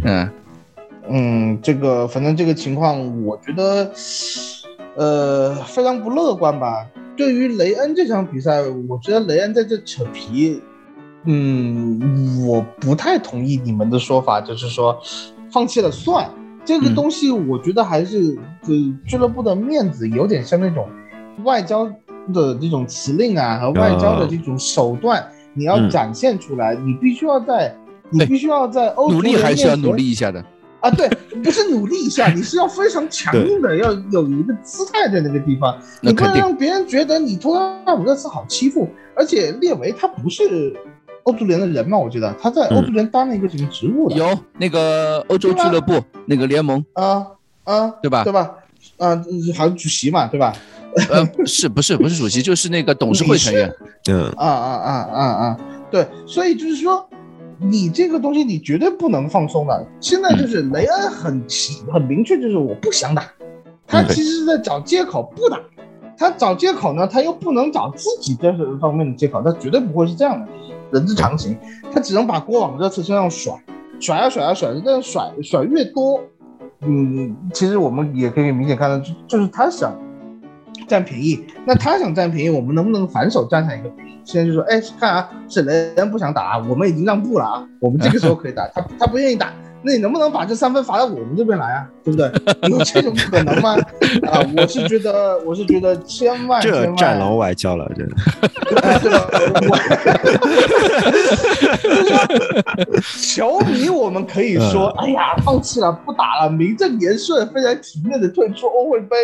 [0.04, 0.30] 嗯。
[1.08, 3.90] 嗯，这个反正这个情况，我觉得
[4.94, 6.86] 呃非常不乐观吧。
[7.16, 10.60] 对于雷恩这场比赛，我觉得雷恩在这扯皮，
[11.24, 14.98] 嗯，我不太同意你们的说法，就是说
[15.50, 16.30] 放弃了算
[16.64, 18.68] 这个东西，我觉得还是呃
[19.06, 20.88] 俱乐部的面子有点像那种
[21.44, 21.84] 外交
[22.32, 27.76] 的这种辞令啊和外交的这种手段，你要展现出来，你必须要在
[28.10, 30.44] 你必须要在欧努力还是要努力一下的。
[30.82, 31.08] 啊，对，
[31.42, 38.88] 不是努力一下， 你是要非常强硬的，要有一个姿态在那个地方，你不能让别人觉得你托纳姆热刺好欺负。
[39.14, 40.74] 而且列维他不是
[41.24, 44.16] 欧足联的人嘛，我觉得他在欧足联当了一个什么职务的？
[44.16, 47.26] 有那个欧洲俱乐部那个联盟啊
[47.64, 48.24] 啊，对吧？
[48.24, 48.50] 对吧？
[48.96, 49.14] 啊，
[49.56, 50.52] 好像主席嘛，对吧？
[51.10, 53.72] 呃，是不是不是主席，就是那个董事会成员。
[54.08, 55.56] 嗯啊啊啊啊啊，
[55.90, 57.06] 对，所以就是说。
[57.62, 59.86] 你这个东西你绝对不能放松的。
[60.00, 61.42] 现在就是雷恩很
[61.92, 63.24] 很明确，就是我不想打，
[63.86, 65.60] 他其实是在找借口不打。
[66.16, 70.46] 他找借口呢，他又不能找自己这方面的借口，他绝对不会是这样的，
[70.92, 71.56] 人之常情。
[71.90, 73.54] 他只能把锅往热刺身上甩，
[73.98, 76.20] 甩啊甩啊甩，这样甩甩越多，
[76.80, 79.92] 嗯，其实我们也可以明显看到，就就是他想
[80.88, 81.44] 占便宜。
[81.66, 84.12] 那他想占便宜，我们能不能反手占上一个便宜？
[84.24, 89.52] 现在就说，哎，看啊，是雷不想打，我们已经让步了啊，我们这个时候可以打，他他不愿意打，
[89.84, 91.86] 那你能不能把这三分罚到我们这边来啊？
[92.04, 92.30] 对不对？
[92.70, 93.74] 有这种可能吗？
[94.30, 98.16] 啊，我是觉得，我是觉得千万这战狼外交了，真的。
[103.20, 109.16] 球迷我们可以说，哎呀，放弃了，不打了，名正言顺，非常体面的退出欧会杯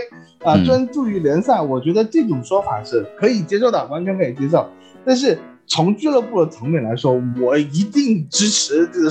[0.45, 1.61] 啊，专注于联赛。
[1.61, 4.67] 我觉得这种说法是可以接受的，完全可以接受。
[5.05, 9.11] 但是从俱乐部的层面来说，我一定支持这个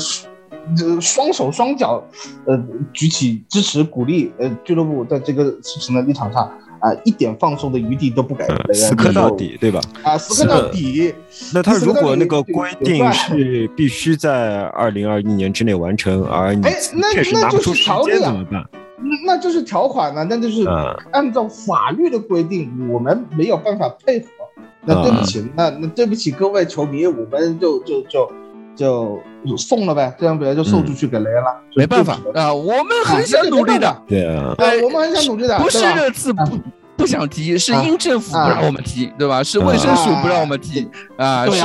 [0.76, 2.04] 这双手双脚，
[2.46, 2.58] 呃，
[2.94, 6.44] 举起支持鼓励，呃，俱乐部在这个事情的立场上
[6.80, 9.82] 啊，一点放松的余地都不给，死磕到底，对吧？
[10.04, 11.14] 啊，死磕到底。
[11.54, 16.64] 那他如果那个规定是必须在二零二一年之内完成，而你
[17.14, 18.64] 确实拿不出时间怎么办？
[19.26, 20.68] 那就是条款呢，那就是
[21.12, 24.28] 按照法律的规定，我们没有办法配合。
[24.90, 28.32] 那对不起，那那对不起各位球迷，我们就就就
[28.78, 29.20] 就
[29.58, 36.44] 送了呗，这场比赛就送出去给雷恩了，没办法啊，我们很想努力的，对啊，我们很想努力的，不是热刺不
[36.96, 39.42] 不想踢，是英政府不让我们踢，对吧？
[39.44, 41.64] 是卫生署不让我们踢啊，是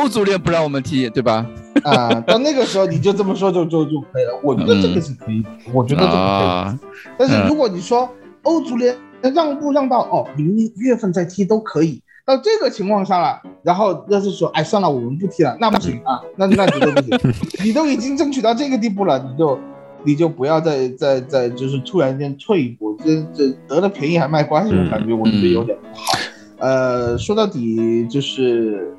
[0.00, 1.44] 欧足联不让我们踢，对吧？
[1.82, 5.44] 啊，到那个时候你就这么说就就就可以了，我觉得这个是可以，
[5.74, 8.08] 我觉得这个可以，但是如果你说
[8.42, 8.96] 欧足联
[9.34, 12.00] 让步让到哦明年月份再踢都可以。
[12.26, 17.34] 到这个情况下了，然后要是说，哎，算了，我们不踢了，那不行啊，那那绝对不行。
[17.64, 19.56] 你都已经争取到这个地步了，你就
[20.02, 26.18] 你就不要再再再就是突然间退一步，这这得了便宜还卖关子，我感觉我觉得有点不好。
[26.58, 28.92] 呃，说到底就是，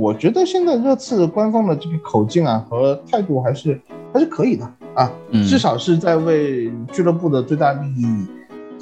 [0.00, 3.78] 我觉得现在热刺官方的这个口径啊和态度还是
[4.14, 4.64] 还是可以的
[4.94, 5.12] 啊，
[5.46, 8.26] 至少是在为俱乐部的最大利益。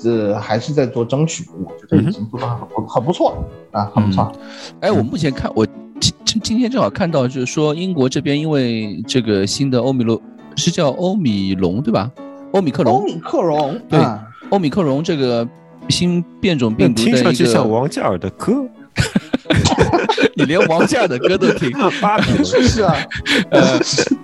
[0.03, 4.33] 这还是在做争取，我觉得已经做到很不很不错了啊，很不错。
[4.81, 5.67] 哎，我目前看，我
[6.01, 10.21] 今今今天正好看到，就是说英国这边因为这个新的欧米龙
[10.57, 12.11] 是叫欧米龙对吧？
[12.53, 12.95] 欧米克隆。
[12.95, 13.81] 欧米克隆。
[13.89, 14.01] 对，
[14.51, 15.47] 欧米克隆这个
[15.89, 17.17] 新变种病毒的一个。
[17.19, 18.65] 听上去像王嘉尔的歌。
[20.35, 22.95] 你连王嘉尔的歌都听，芭比是啊。
[23.51, 23.79] 呃，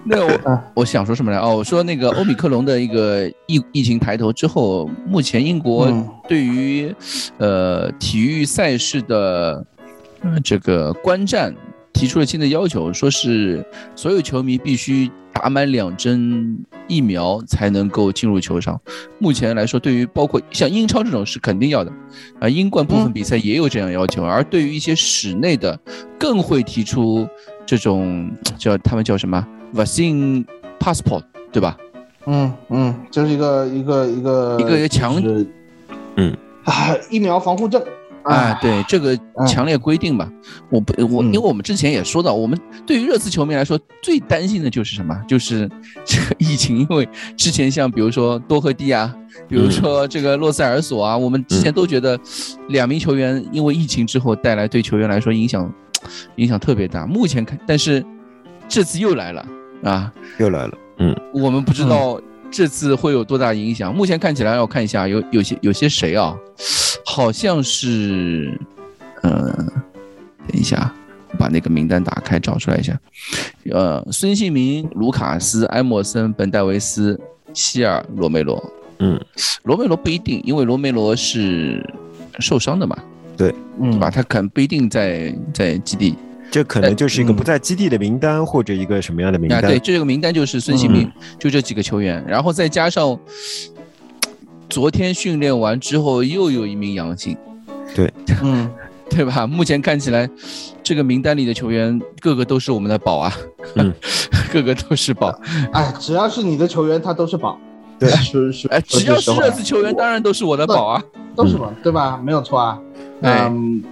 [0.05, 1.39] 那我我想说什么来？
[1.39, 5.91] 哦，我说那个欧米克隆的一个疫疫情抬头之后，目前英国
[6.29, 6.95] 对于
[7.39, 9.65] 呃体育赛事的
[10.43, 11.55] 这个观战
[11.97, 18.79] 提出了新的要求，说是所有球迷必须打满两针疫苗才能够进入球场。
[19.19, 21.91] 目前来说，对于包括像英超这种是肯定要的，
[22.39, 24.23] 啊，英冠部分比赛也有这样要求。
[24.23, 25.79] 而对于一些室内的，
[26.19, 27.27] 更会提出
[27.65, 29.43] 这种叫他们叫什么
[29.75, 30.45] vaccine
[30.79, 31.79] passport，对吧？
[32.27, 35.19] 嗯嗯，就是一个一个一个一个强，
[36.17, 37.83] 嗯啊，疫苗防护证。
[38.29, 39.17] 哎，对这个
[39.47, 40.31] 强烈规定吧，
[40.71, 45.17] 我不我，因为我们之前也说到，我们对于热刺球迷来说，最担心的就是什么？
[45.29, 45.71] 就是
[46.05, 49.15] 这个疫情，因为之前像比如说多赫蒂啊，
[49.49, 52.19] 比如说这个洛塞尔索啊，我们之前都觉得
[52.69, 55.73] 两名球员因为疫情之后带来对球员来说影响
[56.37, 57.07] 影响特别大。
[57.07, 58.05] 目前看，但是
[58.69, 59.47] 这次又来了
[59.85, 62.21] 啊，又来了，嗯，我们不知道
[62.51, 63.95] 这次会有多大影响。
[63.95, 66.35] 目前看起来，我看一下有有些有些谁啊？
[67.09, 68.59] 好像是，
[69.23, 69.33] 嗯，
[70.49, 70.93] 等一下，
[71.39, 72.99] 把那个名单打开找出来一下。
[73.71, 77.19] 呃，孙兴民、卢卡斯、埃默森、本戴维斯、
[77.55, 78.63] 希尔、罗梅罗。
[78.99, 79.19] 嗯，
[79.63, 81.81] 罗梅罗不一定，因为罗梅罗是
[82.41, 82.99] 受伤的嘛，
[83.37, 84.11] 对，嗯对吧？
[84.11, 86.17] 他可能不一定在在基地。
[86.51, 89.71] 这可能就是一个嗯不在基地的名单，或者一个什么样的名啊，单？
[89.71, 93.19] 对，这个名单就是孙兴民，就这几个球员，然后再加上
[94.69, 97.37] 昨天训练完之后又有一名阳性，
[98.43, 98.71] 嗯，
[99.09, 99.47] 对吧？
[99.47, 100.29] 目前看起来，
[100.83, 103.33] 这个名单里的球员个个都是我们的宝啊，
[103.77, 103.93] 嗯
[104.53, 105.29] 个个都是宝。
[105.73, 107.59] 哎，只要是你的球员，他都是宝。
[107.99, 111.03] 对是是，哎，只要是热刺球员，当然都是我的宝啊。
[111.35, 112.21] 都是宝，对吧？
[112.23, 112.79] 没有错啊。
[113.23, 113.83] 嗯，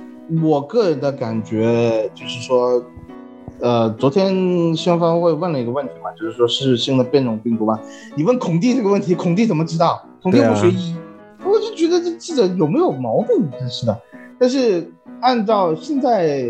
[0.42, 2.82] 我个人的感觉就是说，
[3.64, 7.80] 呃，昨天新闻发布会问了一个问题嘛，就是说是新的变种病毒吗？
[8.14, 10.04] 你问孔蒂这个问题，孔蒂怎么知道？
[10.22, 10.94] 孔蒂不学医，
[11.42, 13.98] 我就觉得这记者有没有毛病，真是的。
[14.38, 14.86] 但是
[15.22, 16.44] 按照现在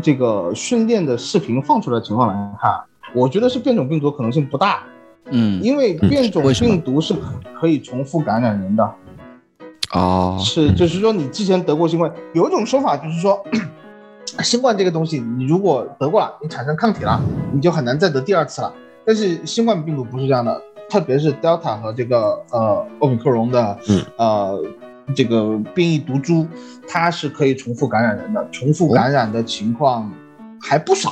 [0.00, 2.80] 这个训练的视频放出来的情况来看，
[3.12, 4.84] 我觉得是变种病毒可能性不大，
[5.32, 7.12] 嗯，因为变种病毒是
[7.60, 8.88] 可以重复感染人的。
[9.94, 13.44] 哦，是，就是说你之前得过新冠，有一种说法就是说，
[14.42, 17.20] 新冠这个东西，你如果得过了，你产生抗体了，
[17.52, 18.72] 你就很难再得第二次了。
[19.04, 24.62] 但是新冠病毒不是这样的，特别是 Delta 和这个呃奥密克戎的嗯呃
[25.14, 26.46] 这个变异毒株，
[26.86, 30.10] 它是可以重复感染人的，重复感染的情况
[30.60, 31.10] 还不少。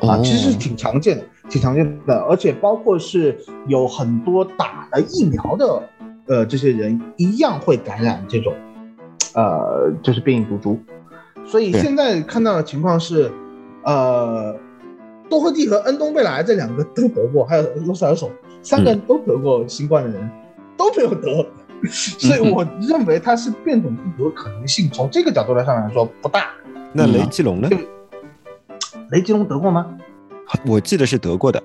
[0.00, 5.82] 啊，哦其实是挺常见的，挺常见的，而且包括是有很多打了疫苗的，
[6.26, 8.52] 呃，这些人一样会感染这种，
[9.34, 10.78] 呃，就是变异毒株。
[11.46, 13.30] 所以现在看到的情况是，
[13.84, 14.54] 呃，
[15.28, 18.30] 多赫蒂和恩东贝莱这两个都得过，还有罗塞尔索
[18.62, 20.30] 三个人都得过新冠的人、
[20.76, 21.46] 都没有得，
[21.90, 26.46] 所以我认为他是变种病毒的可能性，从这个角度来上来说不大。
[26.92, 27.68] 那雷吉隆呢？
[29.10, 29.96] 雷吉隆得过吗？
[30.66, 31.62] 我记得是得过的。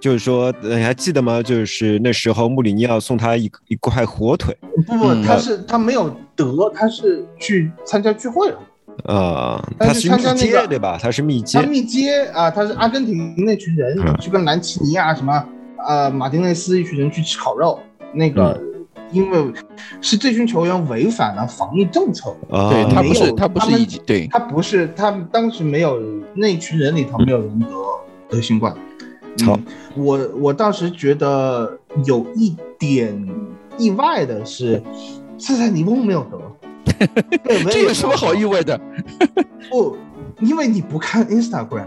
[0.00, 1.42] 就是说，呃你还记得吗？
[1.42, 4.54] 就是那时候穆里尼奥送他一一块火腿，
[4.86, 8.58] 不不，嗯他是他没有得，他是去参加聚会了，
[9.04, 10.98] 呃，但是他是密参加那个接对吧？
[11.00, 15.44] 他是密接他接，密接啊，他是阿根廷那群人嗯去跟兰奇尼啊什么
[15.86, 17.78] 呃马丁内斯一群人去吃烤肉，
[18.12, 18.70] 那个嗯
[19.12, 19.52] 因为
[20.00, 26.00] 是这群球员违反了防疫政策，啊，对他不是他不是一级，对，他不是他们当时没有
[26.34, 27.66] 那群人里头没有人得
[28.36, 28.74] 得新冠。
[29.44, 29.64] 好嗯，
[29.96, 33.16] 我我当时觉得有一点
[33.76, 34.82] 意外的是，
[35.38, 36.38] 塞塞尼翁没有得，
[37.70, 38.62] 这有什么好意外？
[38.62, 38.80] 的
[39.70, 39.96] 不，
[40.40, 41.86] 因为你不看 Instagram。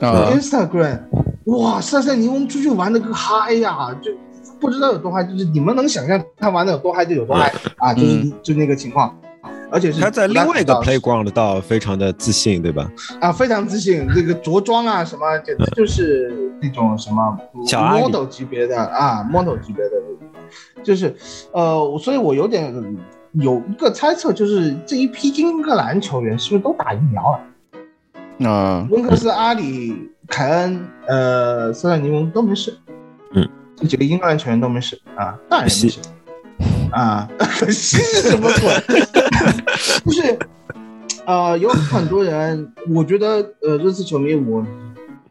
[0.00, 1.00] 啊？Instagram，
[1.46, 4.12] 哇，塞塞尼翁出去玩的个嗨呀，就
[4.60, 9.12] 不知道有多嗨，就是你们能想象他玩的有多嗨就有多嗨啊，就是就那个情况，
[9.72, 12.88] 而且是他在另外一个 playground 倒非常的自信，对吧？
[13.20, 16.32] 啊，非常自信，这个着装啊什么，简直就是
[16.62, 17.36] 那种什么
[17.66, 19.90] 小 model 级别的啊，model 级别的，
[20.84, 21.12] 就是
[21.50, 22.72] 呃，所以我有点
[23.32, 28.48] 有一个猜测，就是这一批英格兰球员是不是都打疫苗了？
[28.48, 32.76] 啊，温克斯、阿里、凯恩、呃，塞塞尼翁都没事。
[33.32, 36.00] 嗯，这几个英格兰球员都没事啊，当然没事。
[36.90, 39.02] 啊， 可惜是什么鬼？
[40.06, 40.38] 就是，
[41.26, 44.64] 呃，有很多人，我觉得，呃，热刺球迷我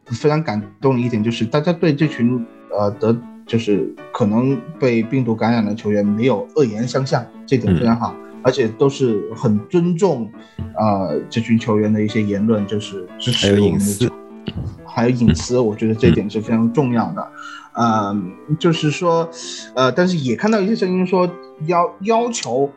[0.06, 3.16] 非常感动的一点就是，大家对这群呃得
[3.48, 8.14] 就是可能被病毒感染的球员没有恶言相向，这点非常好。
[8.40, 10.30] 而且都是很尊重，
[10.78, 14.14] 呃，这群球员的一些言论，就是支持还有我们的隐私球，
[14.86, 17.28] 还有隐私，我觉得这点是非常重要的。
[17.72, 18.16] 呃，
[18.60, 19.28] 就是说，
[19.74, 21.28] 呃，但是也看到一些声音说
[21.66, 22.70] 要要求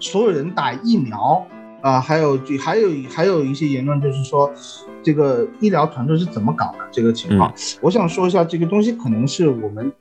[0.00, 1.46] 所有人打疫苗
[1.80, 4.50] 啊、还有还有还有一些言论就是说，
[5.02, 7.52] 这个医疗团队是怎么搞的这个情况，
[7.82, 9.92] 我想说一下，这个东西可能是我们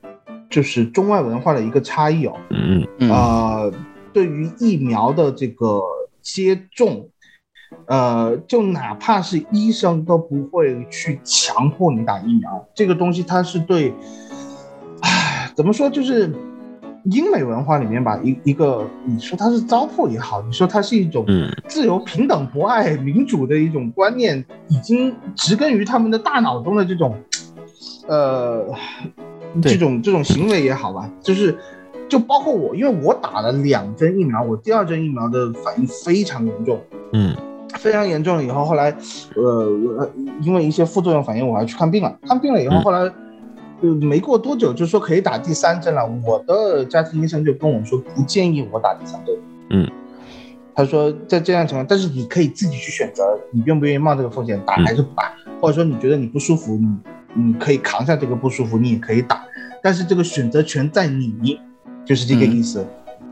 [0.53, 2.33] 就是中外文化的一个差异哦。
[2.51, 3.73] 嗯嗯呃，
[4.13, 5.81] 对于疫苗的这个
[6.21, 7.09] 接种，
[7.87, 13.91] 呃，就哪怕是医生都不会去强迫你打疫苗，这个东西它是对，
[15.01, 16.31] 唉，怎么说就是。
[17.11, 27.21] 英美文化里面吧，一一个你说它是糟粕也好，你说它是一种嗯自由、平等、博爱、民主的一种观念，已经植根于他们的大脑中的这种，
[28.07, 28.65] 呃，
[29.32, 31.57] 对这种这种行为也好吧，就是
[32.09, 36.79] 就包括我，因为我打了两针疫苗，我第二针疫苗的反应非常严重，
[37.11, 37.35] 嗯
[37.79, 38.95] 非常严重了以后，后来
[39.35, 40.09] 呃，
[40.41, 43.11] 因为一些副作用反应，我还去看病了，看病了以后，嗯后来。
[43.81, 46.09] 就，没过多久就说可以打第三针了。
[46.25, 49.35] 我的家庭医生就跟我说，不建议我打第三针。
[49.71, 49.91] 嗯，
[50.73, 56.97] 他说在这样情况，但是你可以自己去选择，你愿不愿意冒这个风险打还是不打，或者说你觉得你不舒服，你
[57.33, 59.43] 你可以扛下这个不舒服，你也可以打，
[59.81, 61.59] 但是这个选择权在你，
[62.05, 62.85] 就是这个意思。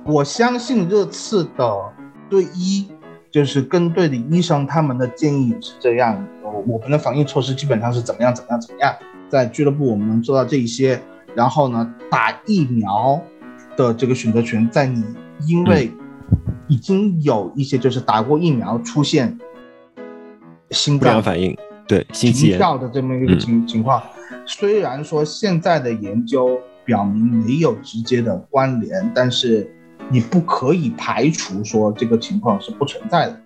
[0.05, 1.93] 我相信热刺的
[2.29, 2.87] 队医，
[3.31, 6.27] 就是跟队的医生他们的建议是这样，
[6.65, 8.93] 我们的防疫措施基本上是怎么样怎么样怎么样，
[9.29, 11.01] 在俱乐部我们能做到这一些，
[11.35, 13.21] 然后呢，打疫苗
[13.77, 15.03] 的这个选择权在你，
[15.47, 15.91] 因为。
[16.67, 19.37] 已经有一些就是打过疫苗出现
[20.69, 21.57] 心脏反应，
[21.91, 24.01] 对心肌跳的这么一个情情况。
[24.45, 29.69] 虽然说现在的研究表明没有直接的关联，但是
[30.09, 33.37] 你不可以排除说这个情况是不存在的，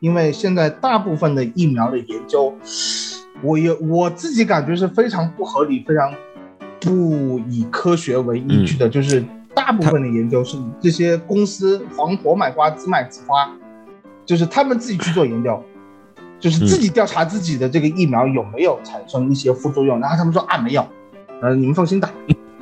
[0.00, 2.54] 因为现在大部分的疫苗的研究，
[3.42, 6.12] 我也我自己感觉是非常不合理、非常
[6.78, 9.24] 不以科学为依据的，就是。
[9.56, 13.50] 大部分的研究是这些公司黄婆买瓜自卖自夸，
[14.26, 15.60] 就是他们自己去做研究，
[16.38, 20.86] 就是自己调查自己的这个疫苗有没有产生一些副作用，然后他们说啊没有，
[21.40, 22.10] 呃你们放心打，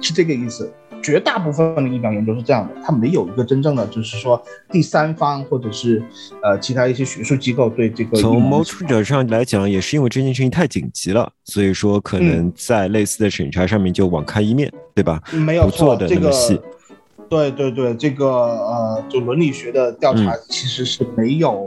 [0.00, 0.72] 是这个意思。
[1.02, 6.02] 绝大部分的疫苗研究是这样的，它没有一个真正的就是说第三方或者是
[6.42, 8.16] 呃其他一些学术机构对这个。
[8.16, 15.22] 从某种程度上来讲，也是因为这件事情太紧急了，所以说可能在类似的审查上面就网开一面对吧？
[15.32, 16.32] 没有错，这个。
[17.26, 21.66] 对对对，这个呃，就伦理学的调查其实是没有，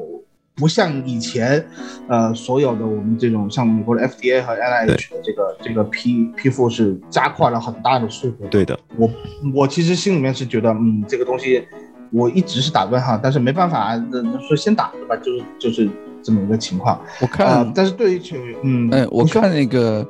[0.57, 1.63] 不像以前，
[2.09, 8.45] 呃，所有的我们这种像美国的 FDA 和 NIH 的这个这个批批复是加快了很大的速度。
[8.49, 9.09] 对的，我
[9.53, 11.63] 我其实心里面是觉得，嗯，这个东西
[12.11, 15.15] 我一直是打问号，但是没办法，那说先打对吧？
[15.17, 15.89] 就是就是
[16.21, 16.99] 这么一个情况。
[17.21, 18.21] 我看，但是对于
[18.63, 20.05] 嗯，哎，我看那个。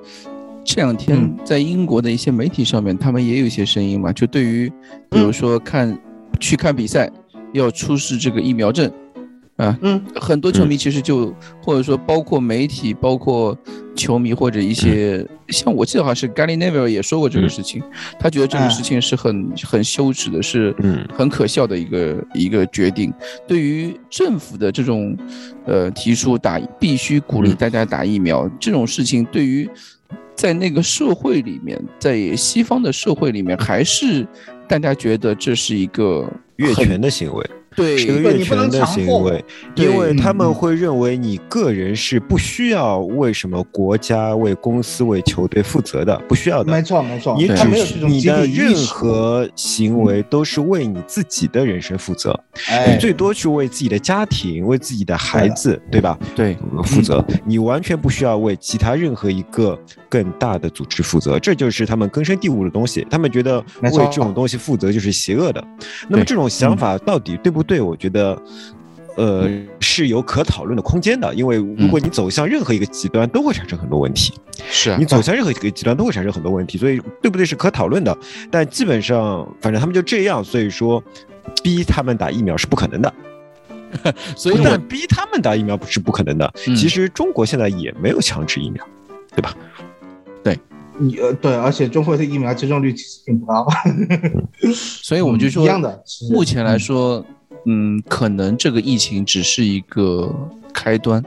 [0.70, 4.70] 这两天在英国的一些媒体上面，他们也有一些声音嘛，就对于，
[5.10, 5.98] 比如说看
[6.42, 7.10] 去看比赛
[7.54, 8.92] 要出示这个疫苗证，
[9.58, 13.58] 啊，嗯，很多球迷其实就或者说包括媒体，包括
[13.96, 17.82] 球迷或者一些像我记得好像是 Gary Neville 也说过这个事情，
[18.20, 20.76] 他觉得这个事情是很很羞耻的，是
[21.12, 23.12] 很可笑的一个一个决定。
[23.48, 25.18] 对于政府的这种
[25.66, 29.68] 呃提出打必须鼓励大家打疫苗这种事情，对于
[30.36, 34.24] 在那个社会里面，在西方的社会里面，还是
[34.68, 37.44] 大家觉得这是一个越权的行为。
[37.78, 46.72] 对，是个越权的行为，因为他们会认为你个人是不需要为什么国家、为公司、为球队负责的，不需要的。
[46.72, 52.38] 没错，没错，你只你的任何行为都是为你自己的人生负责，
[52.88, 56.18] 你最多去为自己的家庭、为自己的孩子，对吧？
[56.36, 57.24] 对，负责。
[57.46, 63.06] 你完全不需要为其他任何一个更大的组织负责，这就是他们根深蒂固的东西。
[63.10, 65.64] 他们觉得为这种东西负责就是邪恶的。
[66.08, 67.62] 那么这种想法到底对不？
[67.62, 68.42] 对，我觉得，
[69.18, 69.50] 呃，
[69.82, 74.34] 是有可讨论的空间的，因为如果你走向任何一个极端，都会产生很多问题。
[74.70, 78.18] 是你走向任何一个极端，都会产生很多问题，所以对不对是可讨论的。
[78.50, 81.04] 但基本上，反正他们就这样，所以说
[81.62, 83.14] 逼他们打疫苗是不可能的。
[84.36, 86.54] 所以，但逼他们打疫苗是不可能的。
[86.56, 88.86] 其实中国现在也没有强制疫苗，
[89.36, 89.56] 对吧？
[91.00, 93.68] 呃对，而且中国的疫苗接种率其实并不高。
[94.76, 97.26] 所以我们就说，一样的，目前来说。
[97.70, 100.34] 嗯，可能这个疫情只是一个
[100.74, 101.22] 开端，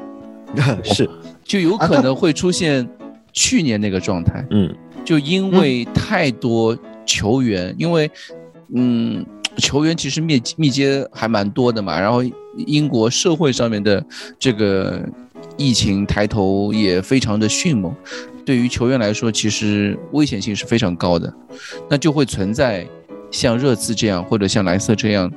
[0.82, 1.06] 是，
[1.44, 2.88] 就有可能会出现
[3.30, 4.42] 去年那个状态。
[4.50, 8.10] 嗯，就因为太多球员，因为
[8.74, 9.22] 嗯，
[9.58, 12.22] 球员其实密密接还蛮多的嘛，然后
[12.56, 14.02] 英国社会上面的
[14.38, 15.06] 这个
[15.58, 17.94] 疫情抬头也非常的迅猛，
[18.50, 21.32] 对于球员来说，其实危险性是非常高的，
[21.88, 22.84] 那就会存在
[23.30, 25.30] 像热刺这样，或者像莱斯特这样。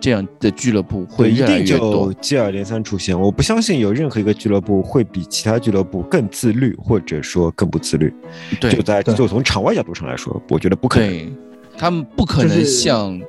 [0.00, 3.20] 这样的俱乐部会越来越多，接二连三出现。
[3.20, 8.10] 我不相信有任何一个俱乐部会比其他俱乐部更自律，或者说更不自律。
[8.58, 11.36] 对，就在就从场外角度上来说，我觉得不可能。
[11.76, 13.20] 他们不可能像，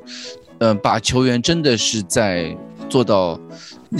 [0.59, 2.55] 嗯，把球员真的是在
[2.87, 3.37] 做到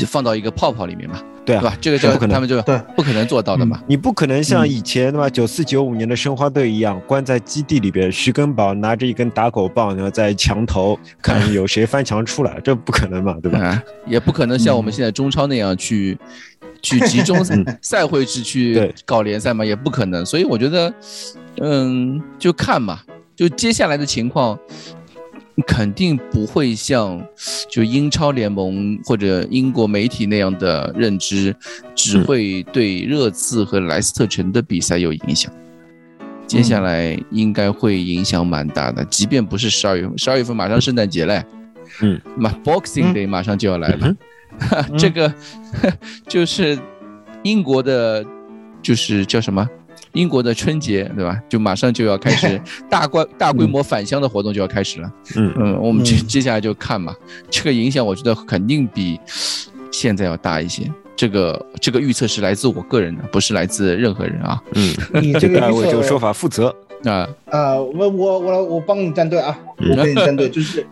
[0.08, 1.22] 放到一个泡泡里面嘛。
[1.46, 1.76] 对吧？
[1.82, 3.82] 这个就不可能，他们就对不可能做到的嘛。
[3.88, 5.30] 你不可能像以前对吧？
[5.30, 13.82] 九四九五年的申花队一样，关在基地里边，徐根宝拿着一根打狗棒，然后在墙头 看有谁翻墙出来，这不可能嘛，对吧？
[14.06, 16.18] 也不可能像我们现在中超那样去
[16.82, 17.38] 去集中
[17.82, 20.26] 赛会制去搞联赛嘛，也不可能。
[20.26, 20.94] 所以我觉得，
[21.62, 23.00] 嗯，就看嘛，
[23.36, 24.58] 就接下来的情况。
[25.62, 27.22] 肯定不会像
[27.70, 31.56] 就英超联盟或者英国媒体那样的认知，
[31.96, 35.52] 只会对热刺和莱斯特城的比赛有影响。
[36.48, 41.42] 接下来应该会影响蛮大的，即便不是十二月份，十二月份马上圣诞节嘞，
[42.02, 44.16] 嗯，马 Boxing Day 马上就要来了，
[45.00, 45.34] 这个
[46.28, 46.78] 就是
[47.44, 48.26] 英国的，
[48.82, 49.66] 就是叫什么？
[50.14, 51.42] 英国的春节，对吧？
[51.48, 55.12] 就马上就要开始 大规大规模返乡的活动就要开始了。
[55.36, 57.16] 嗯嗯，我们接嗯接下来就看嘛。
[57.50, 59.20] 这个影响我觉得肯定比
[59.92, 60.90] 现在要大一些。
[61.16, 64.62] 这个这个预测是来自我个人的，不是来自任何人啊。
[64.74, 66.76] 嗯，你这个大家为这个说法负责。
[67.04, 69.60] 啊，呃，我我我我帮你站队啊，
[69.90, 70.86] 我帮你站队，就是，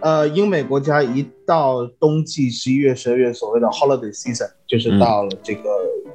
[0.00, 5.62] 呃，英美国家一到冬季十一月、十二月，所谓的 holiday season，就是到了这个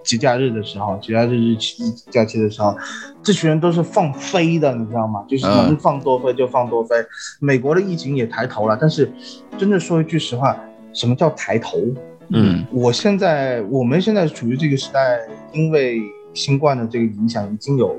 [0.04, 2.76] 节假日的时候，节假日日期假期的时候，
[3.24, 5.24] 这群人都是放飞的，你知道吗？
[5.28, 6.96] 就是能放多飞就放多飞。
[7.40, 9.12] 美国的疫情也抬头了，但是
[9.58, 10.58] 真的说一句实话，
[10.94, 11.78] 什么叫抬头？
[12.34, 15.20] 嗯我现在我们现在处于这个时代，
[15.52, 16.02] 因为
[16.34, 17.94] 新冠的这个影响已经有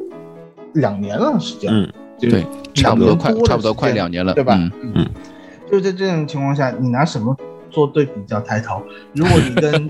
[0.73, 4.55] 两年了时间，嗯，就是对，差不多快差不多快两年了，对吧？
[4.57, 5.11] 嗯嗯，
[5.71, 7.37] 就在这种情况下，你拿什么
[7.73, 8.83] 做对比叫抬头？
[9.15, 9.89] 如果你跟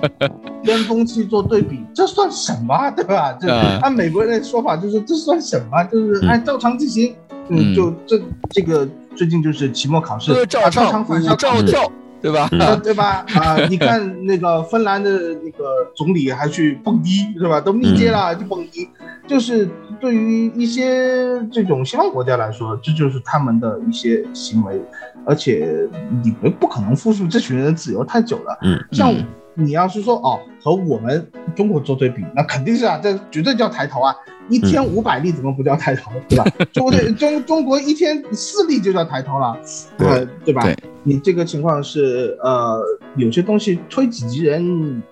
[0.63, 2.91] 巅峰期做对比，这算什么？
[2.93, 3.37] 对吧？
[3.41, 5.83] 这啊按美国人的说法，就是这算什么？
[5.85, 7.15] 就是按照常进行。
[7.15, 7.17] 嗯
[7.49, 11.91] 嗯，就这这个最近就是期末考试，歌照常返校照跳，
[12.23, 12.49] 对吧？
[12.61, 13.27] 啊，对吧？
[13.35, 15.11] 啊，你看那个芬兰的
[15.43, 15.65] 那个
[15.95, 17.61] 总理还去蹦迪，是吧？
[17.61, 18.89] 都密接了，就蹦迪。
[19.27, 19.69] 就是
[20.01, 24.81] 对于一些这种西方国家来说，这就是他们的一些行为，
[25.27, 25.89] 而且
[26.23, 28.59] 你们不可能复述这群人的自由太久了。
[28.63, 34.15] 嗯，像嗯你要是说哦，和我们中国做对比，那肯定是啊，这绝对叫抬头啊！
[34.49, 36.45] 一天五百例怎么不叫抬头，对吧？
[36.73, 39.57] 中国中中国一天四例就叫抬头了，
[39.97, 40.63] 对呃对吧？
[40.63, 42.81] 对你这个情况是呃，
[43.17, 45.03] 有些东西推己及人。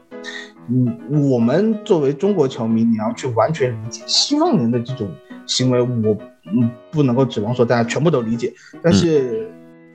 [0.72, 5.10] 嗯，我们作为中国球迷，你要去完全理解西方人的这种
[5.44, 6.16] 行为，我
[6.52, 8.52] 嗯不能够指望说大家全部都理解。
[8.80, 9.48] 但是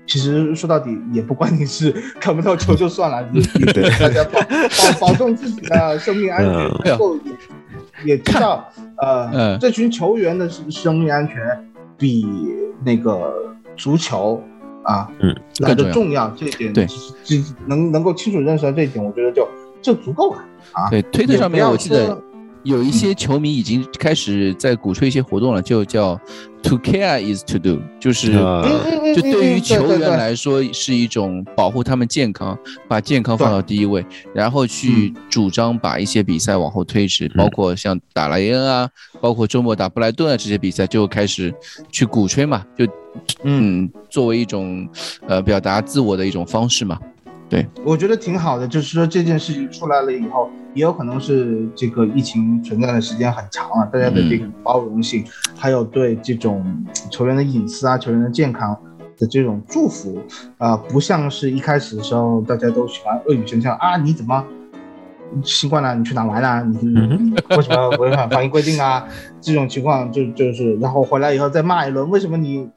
[0.06, 3.66] 其实说到底也不关你事，看不到球就算了， 你你
[4.00, 7.32] 大家保保保重自己的生命安全，嗯然后也
[8.04, 8.68] 也知道
[8.98, 11.38] 呃嗯这群球员的生生命安全
[11.98, 12.28] 比
[12.84, 13.34] 那个
[13.78, 14.44] 足球
[14.86, 16.88] 啊嗯来的重要，这一点对
[17.24, 19.48] 只能能够清楚认识到这一点，我觉得就
[19.82, 20.40] 就足够了
[20.72, 20.90] 啊。
[20.90, 22.24] 对，推特上面我记得说
[22.66, 26.20] 有一些球迷已经开始在鼓吹一些活动了，就叫
[26.64, 28.34] “to care is to do”，就是
[29.16, 32.58] 就对于嗯球员来说是一种保护他们健康，
[32.88, 34.04] 把健康放到第一位，
[34.34, 38.90] 然后去主张把一些比赛往后推迟，包括像打莱恩啊，
[39.22, 41.54] 包括周末打布莱顿啊这些比赛就开始
[41.92, 42.88] 去鼓吹嘛，就
[43.44, 44.90] 嗯作为一种
[45.28, 46.98] 呃表达自我的一种方式嘛。
[47.84, 55.24] 我觉得挺好的，就是说这件事情出来了以后，也有可能是这个疫情存在的时间很长了，大家的这个包容性，
[55.56, 56.66] 还有对这种
[57.10, 58.78] 球员的隐私啊、球员的健康
[59.18, 60.20] 的这种祝福，
[60.58, 64.44] 啊、不像是一开始的时候大家都喜欢恶语相向啊，你怎么
[65.44, 65.94] 新冠了？
[65.96, 66.62] 你去哪玩啊？
[66.62, 69.06] 你 你为什么违反防疫规定啊？
[69.42, 72.70] 这种情况就就是，然后回来以后再骂一轮，为什么你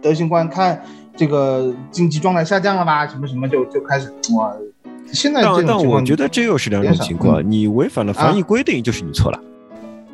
[0.00, 0.82] 得新冠看？
[1.16, 3.06] 这个经济状态下降了吧？
[3.06, 4.54] 什么什么就就开始哇！
[5.12, 9.40] 现在这但种情况，但我觉得这又是两种情况，你违反了防疫规定就是你错了，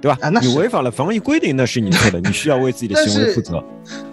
[0.00, 0.28] 对吧啊？
[0.28, 3.62] 那你违反了防疫规定，那是你错的，你需要为自己的行为负责。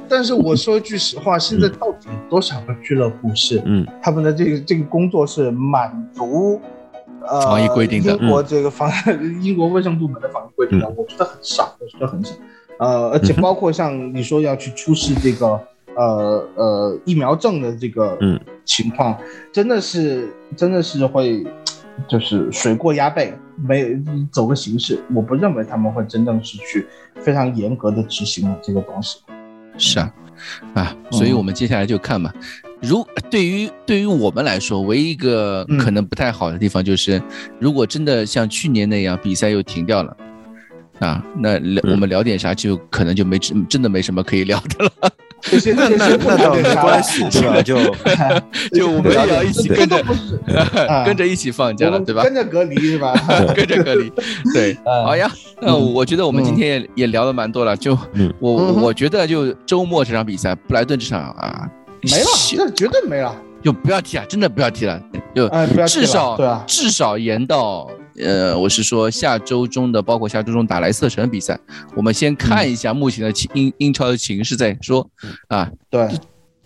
[0.08, 6.60] 但是我说一句实话，现在到底有多少个俱乐部是嗯他们的这个这个工作是满足
[7.28, 8.92] 呃防疫规定的英国这个防
[9.44, 12.34] 英国卫生部门的防疫规定的，我觉得很少，我觉得很少。
[12.80, 15.62] 呃，而且包括像你说要去出示这个
[16.00, 19.18] 呃呃疫苗证的这个嗯情况，
[19.52, 21.46] 真的是真的是会
[22.08, 23.34] 就是水过鸭背，
[23.68, 24.00] 没
[24.32, 24.98] 走个形式。
[25.14, 29.20] 我不认为他们会真正是去非常严格的执行这个东西。
[29.78, 30.14] 是啊，
[30.74, 32.34] 啊，所以我们接下来就看吧。
[32.82, 37.22] 如对于对于我们来说，唯一一个嗯可能不太好的地方就是，
[37.60, 40.16] 如果真的像去年那样比赛又停掉了，
[41.00, 45.12] 啊，那聊我们聊点啥就可能就没真真的没什么可以聊的了。
[45.42, 47.62] 这些那那那倒没关系，对吧？
[47.62, 47.78] 就
[48.78, 50.04] 就我们也要一起跟着
[51.06, 52.24] 跟着一起放假了，对吧？
[52.24, 53.14] 跟着隔离是吧？
[53.56, 54.12] 跟着隔离，
[54.54, 55.30] 对，嗯好呀。
[55.62, 61.68] 那我觉得我们今天也也聊的蛮多了，就嗯我我觉得就周末这场比赛，布莱顿这场啊，
[62.02, 63.36] 没了，那绝对没了。
[63.62, 64.98] 就不要提了，真的不要提了，
[65.36, 65.50] 就
[65.86, 71.60] 至少至少延到呃，我是说下周中的，包括下周中打莱斯特城的比赛，
[71.96, 75.10] 我们先看一下目前的情英英超的形势再说
[75.48, 76.08] 啊，对，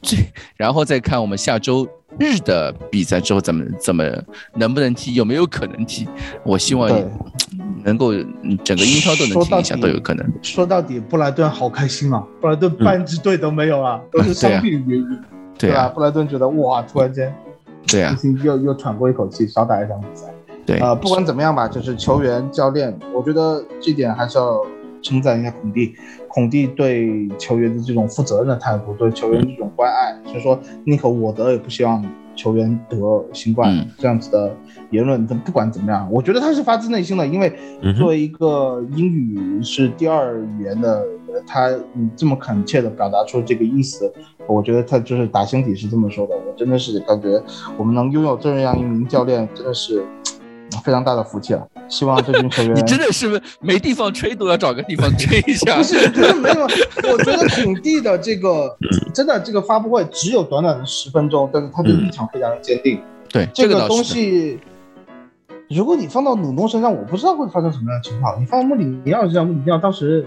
[0.02, 0.18] 这
[0.58, 1.88] 然后再看我们下周
[2.20, 4.04] 日的比赛之后怎么怎么
[4.56, 6.08] 能不能踢，有没有可能踢？
[6.44, 6.90] 我希望
[7.84, 10.26] 能够嗯整个英超都能踢一下，都有可能。
[10.42, 12.26] 说到底，布莱顿好开心啊！
[12.42, 15.20] 布莱顿半支队都没有了，都是伤病原因，
[15.58, 15.82] 对吧？
[15.82, 17.34] 啊，布莱顿觉得哇，突然间
[17.88, 20.33] 对啊，又又喘过一口气，少打一场比赛。
[20.66, 24.62] 对，呃，不管怎么样吧，就是球员、教练，我觉得这点还是要
[25.02, 25.94] 称赞一下孔蒂。
[26.30, 32.04] 孔蒂对球员的这种负责任的态度，对球员这种关爱，所以说宁可我得，也不希望
[32.36, 32.98] 球员得
[33.32, 34.52] 新冠这样子的
[34.90, 35.28] 言论。
[35.28, 37.54] 他不管怎么样，我觉得他是发自内心的，因为
[37.96, 41.04] 作为一个英语是第二语言的，
[41.46, 41.70] 他
[42.16, 44.12] 这么恳切的表达出这个意思，
[44.48, 46.34] 我觉得他就是打心底是这么说的。
[46.34, 47.40] 我真的是感觉
[47.78, 50.04] 我们能拥有这样一名教练，真的是。
[50.84, 52.74] 非常大的福气了，希望这群球员。
[52.76, 55.78] 你真的是没地方吹，都要找个地方吹一下。
[55.78, 56.64] 不是，真的没有。
[57.12, 58.78] 我觉得孔蒂的这个
[59.14, 63.00] 真的这个发布会只有短短的十分钟，但是他的立场非常的坚定。
[63.30, 64.60] 对这个东西，
[65.70, 68.40] 如果你放到努诺身上，我不知道会发生什么样的情况。
[68.40, 70.26] 你放到穆里尼奥身上，穆里尼奥当时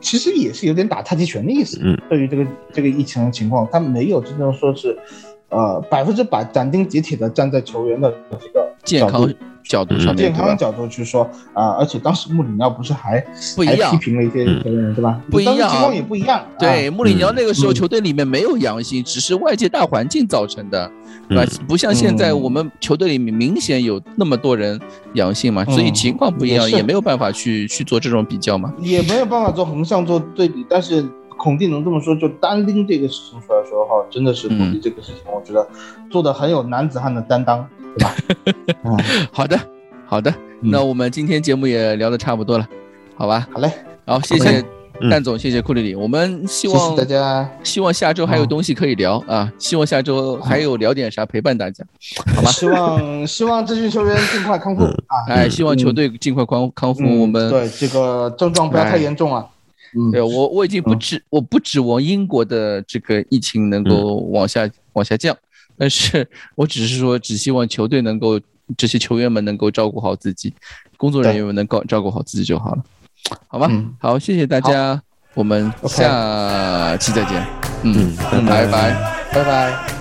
[0.00, 1.78] 其实也是有点打太极拳的意思。
[1.82, 1.96] 嗯。
[2.08, 4.98] 对于这个这个疫情的情况，他没有真正说是，
[5.50, 9.28] 呃，百分之百斩钉截铁的站在球员的这个健康。
[9.62, 11.22] 角度上面，健康角度去说
[11.52, 13.24] 啊，而且当时穆里尼奥不是还
[13.54, 15.20] 不一样批评了一些球员对吧？
[15.30, 16.44] 不一样，情况也不一样。
[16.58, 20.90] 对，穆里尼奥那个时候球队里面没有阳性，只是外界大环境造成的，
[21.28, 21.52] 对吧？
[21.68, 24.80] 不像现在我们球队里面明显有那么多人
[25.12, 28.72] 阳性嘛，所以情况不一样，也没有办法去去做这种比较嘛。
[28.80, 31.06] 也没有办法做横向做对比，但是
[31.42, 35.66] 孔蒂能这么说，就单拎这个事情出来说的话，真的是孔蒂这个事情，我觉得
[36.10, 37.66] 做的很有男子汉的担当。
[37.96, 38.14] 对吧？
[39.32, 39.58] 好的，
[40.06, 42.68] 好的，那我们今天节目也聊的差不多了，
[43.16, 43.48] 好吧？
[43.52, 43.72] 好嘞，
[44.06, 44.62] 好，谢谢
[45.10, 51.84] 蛋总，谢谢库里里，我们希望大家希望下周还有东西可以聊啊，希望下周还有聊点啥陪伴大家，
[52.36, 52.50] 好吧？
[52.52, 55.26] 希望希望这群球员尽快康复啊！
[55.26, 59.44] 哎，希望球队尽快康康复，我们对这个症状不要太严重啊。
[59.96, 65.36] 嗯，对我我已经不指我不指望英国的这个疫情能够往下往下降。
[65.76, 68.38] 但是我只是说，只希望球队能够，
[68.76, 70.52] 这些球员们能够照顾好自己，
[70.98, 72.84] 工作人员们能够照顾好自己就好了，
[73.48, 73.66] 好吗？
[73.98, 75.00] 好，谢谢大家，
[75.32, 77.46] 我们下期再见。
[77.82, 78.14] 嗯，
[78.46, 79.99] 拜拜，拜拜。